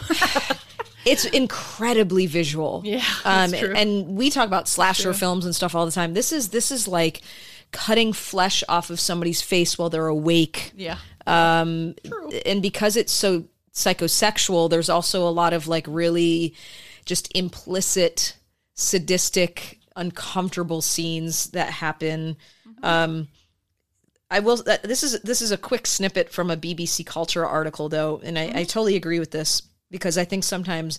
It's 1.05 1.25
incredibly 1.25 2.27
visual. 2.27 2.83
Yeah, 2.85 3.05
um, 3.25 3.55
and 3.55 4.17
we 4.17 4.31
talk 4.31 4.47
about 4.47 4.69
slasher 4.69 5.13
films 5.13 5.45
and 5.45 5.55
stuff 5.55 5.75
all 5.75 5.87
the 5.87 5.93
time. 5.93 6.15
This 6.15 6.33
is 6.33 6.49
this 6.49 6.71
is 6.71 6.87
like 6.87 7.23
cutting 7.73 8.13
flesh 8.13 8.63
off 8.69 8.91
of 8.91 9.01
somebody's 9.01 9.43
face 9.43 9.79
while 9.79 9.91
they're 9.91 10.07
awake. 10.07 10.73
Yeah. 10.77 10.99
Um, 11.27 11.95
true. 12.05 12.31
And 12.47 12.63
because 12.63 12.97
it's 12.97 13.13
so 13.13 13.45
psychosexual, 13.73 14.71
there's 14.71 14.89
also 14.89 15.27
a 15.27 15.31
lot 15.31 15.53
of 15.53 15.67
like 15.67 15.87
really 15.89 16.55
just 17.05 17.35
implicit, 17.37 18.37
sadistic, 18.75 19.81
uncomfortable 19.97 20.83
scenes 20.83 21.51
that 21.51 21.71
happen. 21.71 22.37
Mm-hmm. 22.69 22.85
Um, 22.85 23.29
I 24.31 24.41
will. 24.41 24.63
This 24.83 25.03
is 25.03 25.21
this 25.23 25.43
is 25.43 25.53
a 25.53 25.59
quick 25.59 25.87
snippet 25.87 26.31
from 26.31 26.51
a 26.51 26.57
BBC 26.57 27.05
Culture 27.05 27.45
article, 27.45 27.89
though, 27.89 28.21
and 28.25 28.39
I, 28.39 28.47
mm-hmm. 28.47 28.57
I 28.59 28.65
totally 28.65 28.97
agree 28.97 29.19
with 29.19 29.31
this 29.31 29.63
because 29.93 30.19
I 30.19 30.25
think 30.25 30.43
sometimes 30.43 30.99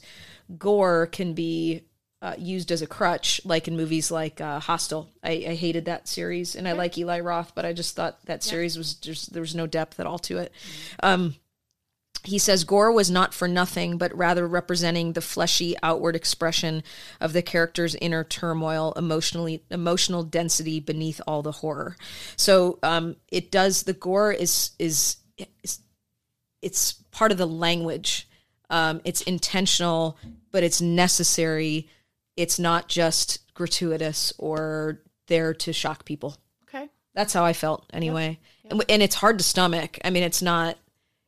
gore 0.58 1.08
can 1.08 1.34
be 1.34 1.84
uh, 2.22 2.36
used 2.38 2.72
as 2.72 2.82
a 2.82 2.88
crutch, 2.88 3.42
like 3.44 3.68
in 3.68 3.76
movies 3.76 4.10
like 4.10 4.40
uh, 4.40 4.62
Hostel. 4.62 5.10
I, 5.22 5.32
I, 5.32 5.56
hated 5.56 5.86
that 5.86 6.08
series, 6.08 6.56
and 6.56 6.70
I 6.70 6.72
like 6.72 6.98
Eli 6.98 7.20
Roth, 7.20 7.54
but 7.54 7.66
I 7.66 7.74
just 7.74 7.98
thought 7.98 8.26
that 8.28 8.44
series 8.44 8.78
was 8.78 8.94
just 8.94 9.34
there 9.34 9.42
was 9.42 9.56
no 9.56 9.68
depth 9.68 10.00
at 10.00 10.06
all 10.06 10.20
to 10.20 10.38
it. 10.38 10.54
Um, 11.02 11.36
he 12.24 12.40
says 12.40 12.64
gore 12.64 12.94
was 12.94 13.12
not 13.12 13.34
for 13.34 13.50
nothing, 13.50 13.98
but 13.98 14.16
rather 14.16 14.48
representing 14.48 15.12
the 15.12 15.22
fleshy 15.22 15.76
outward 15.84 16.16
expression 16.16 16.82
of 17.20 17.34
the 17.34 17.42
character's 17.42 17.96
inner 17.96 18.24
turmoil, 18.24 18.94
emotionally 18.96 19.66
emotional 19.70 20.24
density 20.24 20.80
beneath 20.80 21.20
all 21.28 21.42
the 21.42 21.52
horror. 21.52 21.98
So 22.38 22.80
um, 22.84 23.18
it 23.28 23.52
does. 23.52 23.84
The 23.84 23.92
gore 23.92 24.32
is 24.32 24.72
is, 24.80 25.18
is 25.38 25.80
it's 26.62 26.94
part 27.12 27.34
of 27.34 27.38
the 27.38 27.48
language 27.48 28.30
um, 28.74 29.02
it's 29.06 29.22
intentional, 29.22 30.18
but 30.52 30.64
it's 30.64 30.82
necessary. 30.82 31.88
It's 32.36 32.58
not 32.58 32.90
just 32.90 33.54
gratuitous 33.54 34.34
or 34.40 35.00
there 35.28 35.54
to 35.54 35.72
shock 35.72 36.06
people. 36.06 36.36
Okay, 36.64 36.90
that's 37.14 37.34
how 37.34 37.46
I 37.46 37.54
felt 37.54 37.86
anyway. 37.94 38.40
Yep. 38.64 38.74
Yep. 38.74 38.86
And, 38.90 39.04
it's 39.04 39.16
hard 39.16 39.38
to 39.38 39.44
stomach. 39.44 40.00
I 40.04 40.10
mean, 40.10 40.24
it's 40.24 40.42
not. 40.42 40.78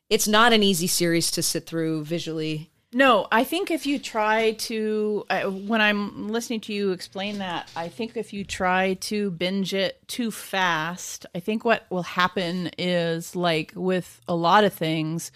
It's 0.10 0.28
not 0.28 0.54
an 0.54 0.64
easy 0.64 0.88
series 0.88 1.32
to 1.32 1.44
sit 1.44 1.68
through 1.68 2.06
visually. 2.06 2.72
No, 2.94 3.28
I 3.32 3.44
think 3.44 3.72
if 3.72 3.86
you 3.86 4.00
try 4.00 4.54
to, 4.54 5.26
uh, 5.30 5.42
when 5.44 5.82
I'm 5.82 6.30
listening 6.30 6.62
to 6.62 6.74
you 6.74 6.92
explain 6.92 7.40
that, 7.40 7.70
I 7.76 7.90
think 7.90 8.16
if 8.16 8.32
you 8.32 8.46
try 8.46 8.94
to 8.94 9.32
binge 9.32 9.74
it 9.74 10.08
too 10.08 10.32
fast, 10.32 11.26
I 11.36 11.42
think 11.42 11.66
what 11.66 11.86
will 11.90 12.04
happen 12.04 12.70
is 12.78 13.36
like 13.36 13.74
with 13.76 14.22
a 14.28 14.36
lot 14.36 14.64
of 14.64 14.74
things, 14.74 15.32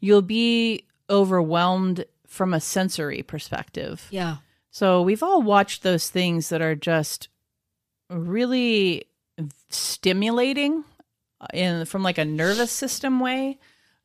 you'll 0.00 0.20
be 0.22 0.84
overwhelmed 1.10 2.04
from 2.26 2.54
a 2.54 2.60
sensory 2.60 3.22
perspective. 3.22 4.06
Yeah. 4.10 4.36
So 4.70 5.02
we've 5.02 5.22
all 5.22 5.42
watched 5.42 5.82
those 5.82 6.08
things 6.08 6.48
that 6.48 6.62
are 6.62 6.76
just 6.76 7.28
really 8.08 9.04
stimulating 9.68 10.84
in 11.52 11.84
from 11.86 12.02
like 12.02 12.18
a 12.18 12.24
nervous 12.24 12.70
system 12.70 13.20
way, 13.20 13.58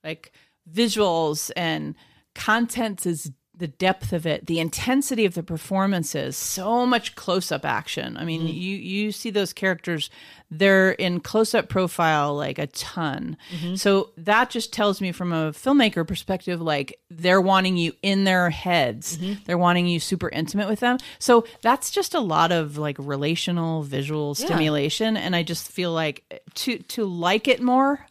like 0.03 0.31
visuals 0.71 1.51
and 1.55 1.95
content 2.33 3.05
is 3.05 3.31
the 3.57 3.67
depth 3.67 4.13
of 4.13 4.25
it, 4.25 4.45
the 4.47 4.59
intensity 4.59 5.25
of 5.25 5.33
the 5.33 5.43
performances, 5.43 6.35
so 6.35 6.85
much 6.85 7.15
close 7.15 7.51
up 7.51 7.65
action. 7.65 8.17
I 8.17 8.25
mean, 8.25 8.41
mm-hmm. 8.41 8.49
you 8.49 8.75
you 8.77 9.11
see 9.11 9.29
those 9.29 9.53
characters, 9.53 10.09
they're 10.51 10.91
in 10.91 11.19
close 11.19 11.53
up 11.53 11.69
profile 11.69 12.35
like 12.35 12.59
a 12.59 12.67
ton. 12.67 13.37
Mm-hmm. 13.51 13.75
So 13.75 14.11
that 14.17 14.49
just 14.49 14.73
tells 14.73 15.01
me 15.01 15.11
from 15.11 15.31
a 15.31 15.51
filmmaker 15.51 16.07
perspective, 16.07 16.61
like 16.61 16.99
they're 17.09 17.41
wanting 17.41 17.77
you 17.77 17.93
in 18.01 18.23
their 18.23 18.49
heads. 18.49 19.17
Mm-hmm. 19.17 19.43
They're 19.45 19.57
wanting 19.57 19.87
you 19.87 19.99
super 19.99 20.29
intimate 20.29 20.67
with 20.67 20.79
them. 20.81 20.97
So 21.19 21.45
that's 21.61 21.91
just 21.91 22.13
a 22.13 22.19
lot 22.19 22.51
of 22.51 22.77
like 22.77 22.97
relational 22.99 23.83
visual 23.83 24.35
yeah. 24.37 24.45
stimulation. 24.45 25.17
And 25.17 25.35
I 25.35 25.43
just 25.43 25.71
feel 25.71 25.91
like 25.91 26.43
to 26.55 26.79
to 26.79 27.05
like 27.05 27.47
it 27.47 27.61
more, 27.61 28.05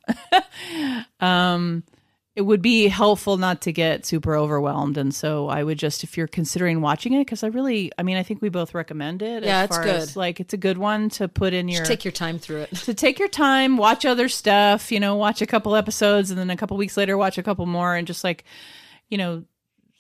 um 1.20 1.85
it 2.36 2.42
would 2.42 2.60
be 2.60 2.88
helpful 2.88 3.36
not 3.36 3.60
to 3.60 3.72
get 3.72 4.04
super 4.04 4.36
overwhelmed 4.36 4.96
and 4.96 5.14
so 5.14 5.48
i 5.48 5.62
would 5.62 5.78
just 5.78 6.02
if 6.02 6.16
you're 6.16 6.26
considering 6.26 6.80
watching 6.80 7.12
it 7.12 7.20
because 7.20 7.42
i 7.42 7.46
really 7.46 7.92
i 7.98 8.02
mean 8.02 8.16
i 8.16 8.22
think 8.22 8.42
we 8.42 8.48
both 8.48 8.74
recommend 8.74 9.22
it 9.22 9.44
yeah 9.44 9.64
it's 9.64 9.78
good 9.78 9.88
as, 9.88 10.16
like 10.16 10.40
it's 10.40 10.52
a 10.52 10.56
good 10.56 10.78
one 10.78 11.08
to 11.08 11.28
put 11.28 11.52
in 11.52 11.68
your 11.68 11.80
just 11.80 11.90
take 11.90 12.04
your 12.04 12.12
time 12.12 12.38
through 12.38 12.62
it 12.62 12.74
to 12.74 12.94
take 12.94 13.18
your 13.18 13.28
time 13.28 13.76
watch 13.76 14.04
other 14.04 14.28
stuff 14.28 14.90
you 14.90 14.98
know 14.98 15.14
watch 15.16 15.40
a 15.42 15.46
couple 15.46 15.76
episodes 15.76 16.30
and 16.30 16.38
then 16.38 16.50
a 16.50 16.56
couple 16.56 16.76
weeks 16.76 16.96
later 16.96 17.16
watch 17.16 17.38
a 17.38 17.42
couple 17.42 17.66
more 17.66 17.94
and 17.94 18.06
just 18.06 18.24
like 18.24 18.44
you 19.08 19.18
know 19.18 19.44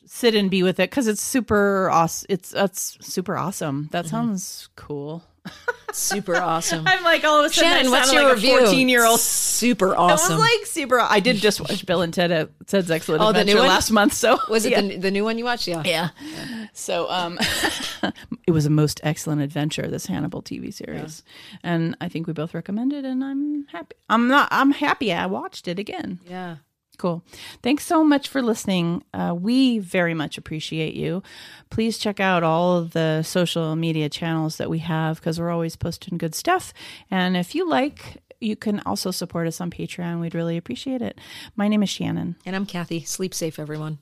sit 0.06 0.34
and 0.34 0.50
be 0.50 0.62
with 0.62 0.78
it 0.80 0.90
because 0.90 1.06
it's 1.06 1.22
super 1.22 1.88
awesome 1.90 2.26
it's 2.28 2.50
that's 2.50 2.98
super 3.00 3.36
awesome 3.36 3.88
that 3.92 4.04
mm-hmm. 4.04 4.10
sounds 4.10 4.68
cool 4.76 5.24
super 5.92 6.36
awesome. 6.36 6.84
I'm 6.86 7.02
like 7.04 7.24
all 7.24 7.40
of 7.40 7.50
a 7.50 7.54
sudden. 7.54 7.70
Shannon, 7.70 7.90
what's 7.90 8.12
your 8.12 8.24
like 8.24 8.34
review? 8.34 8.58
Fourteen 8.58 8.88
year 8.88 9.04
old, 9.04 9.20
super 9.54 9.94
awesome. 9.94 10.32
I 10.32 10.36
was 10.36 10.44
like 10.44 10.66
super. 10.66 11.00
I 11.00 11.20
did 11.20 11.36
just 11.36 11.60
watch 11.60 11.84
Bill 11.86 12.02
and 12.02 12.12
Ted 12.12 12.30
at 12.30 12.50
Ted's 12.66 12.90
Excellent 12.90 13.22
oh, 13.22 13.28
Adventure 13.28 13.46
the 13.46 13.54
new 13.54 13.60
one? 13.60 13.68
last 13.68 13.90
month. 13.90 14.12
So 14.12 14.38
was 14.48 14.64
it 14.64 14.72
yeah. 14.72 14.80
the, 14.80 14.96
the, 14.96 15.10
new 15.10 15.24
one 15.24 15.38
you 15.38 15.44
watched? 15.44 15.66
Yeah, 15.68 15.82
yeah. 15.84 16.10
So 16.72 17.08
um, 17.10 17.38
it 18.46 18.50
was 18.50 18.66
a 18.66 18.70
most 18.70 19.00
excellent 19.02 19.42
adventure. 19.42 19.86
This 19.86 20.06
Hannibal 20.06 20.42
TV 20.42 20.72
series, 20.72 21.22
yeah. 21.52 21.58
and 21.62 21.96
I 22.00 22.08
think 22.08 22.26
we 22.26 22.32
both 22.32 22.54
recommend 22.54 22.92
it, 22.92 23.04
and 23.04 23.22
I'm 23.22 23.66
happy. 23.68 23.96
I'm 24.08 24.28
not. 24.28 24.48
I'm 24.50 24.72
happy. 24.72 25.12
I 25.12 25.26
watched 25.26 25.68
it 25.68 25.78
again. 25.78 26.20
Yeah. 26.28 26.56
Cool. 26.96 27.24
Thanks 27.62 27.84
so 27.84 28.04
much 28.04 28.28
for 28.28 28.40
listening. 28.40 29.02
Uh, 29.12 29.34
we 29.36 29.78
very 29.78 30.14
much 30.14 30.38
appreciate 30.38 30.94
you. 30.94 31.22
Please 31.70 31.98
check 31.98 32.20
out 32.20 32.42
all 32.42 32.76
of 32.76 32.92
the 32.92 33.22
social 33.22 33.74
media 33.74 34.08
channels 34.08 34.58
that 34.58 34.70
we 34.70 34.78
have 34.78 35.16
because 35.16 35.40
we're 35.40 35.50
always 35.50 35.76
posting 35.76 36.18
good 36.18 36.34
stuff. 36.34 36.72
And 37.10 37.36
if 37.36 37.54
you 37.54 37.68
like, 37.68 38.22
you 38.44 38.56
can 38.56 38.80
also 38.86 39.10
support 39.10 39.46
us 39.46 39.60
on 39.60 39.70
Patreon. 39.70 40.20
We'd 40.20 40.34
really 40.34 40.56
appreciate 40.56 41.02
it. 41.02 41.18
My 41.56 41.68
name 41.68 41.82
is 41.82 41.90
Shannon. 41.90 42.36
And 42.44 42.54
I'm 42.54 42.66
Kathy. 42.66 43.04
Sleep 43.04 43.34
safe, 43.34 43.58
everyone. 43.58 43.98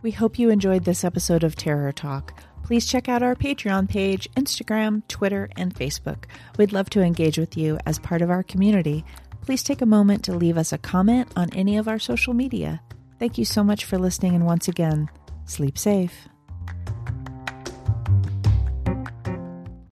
We 0.00 0.12
hope 0.12 0.38
you 0.38 0.50
enjoyed 0.50 0.84
this 0.84 1.04
episode 1.04 1.42
of 1.42 1.56
Terror 1.56 1.92
Talk. 1.92 2.32
Please 2.62 2.86
check 2.86 3.08
out 3.08 3.22
our 3.22 3.34
Patreon 3.34 3.88
page, 3.88 4.28
Instagram, 4.36 5.02
Twitter, 5.08 5.48
and 5.56 5.74
Facebook. 5.74 6.24
We'd 6.56 6.72
love 6.72 6.88
to 6.90 7.02
engage 7.02 7.36
with 7.36 7.56
you 7.56 7.78
as 7.84 7.98
part 7.98 8.22
of 8.22 8.30
our 8.30 8.42
community. 8.42 9.04
Please 9.40 9.62
take 9.62 9.82
a 9.82 9.86
moment 9.86 10.24
to 10.24 10.34
leave 10.34 10.58
us 10.58 10.72
a 10.72 10.78
comment 10.78 11.32
on 11.34 11.52
any 11.52 11.78
of 11.78 11.88
our 11.88 11.98
social 11.98 12.34
media. 12.34 12.80
Thank 13.18 13.38
you 13.38 13.44
so 13.44 13.64
much 13.64 13.84
for 13.84 13.98
listening, 13.98 14.34
and 14.34 14.46
once 14.46 14.68
again, 14.68 15.10
sleep 15.46 15.76
safe. 15.76 16.28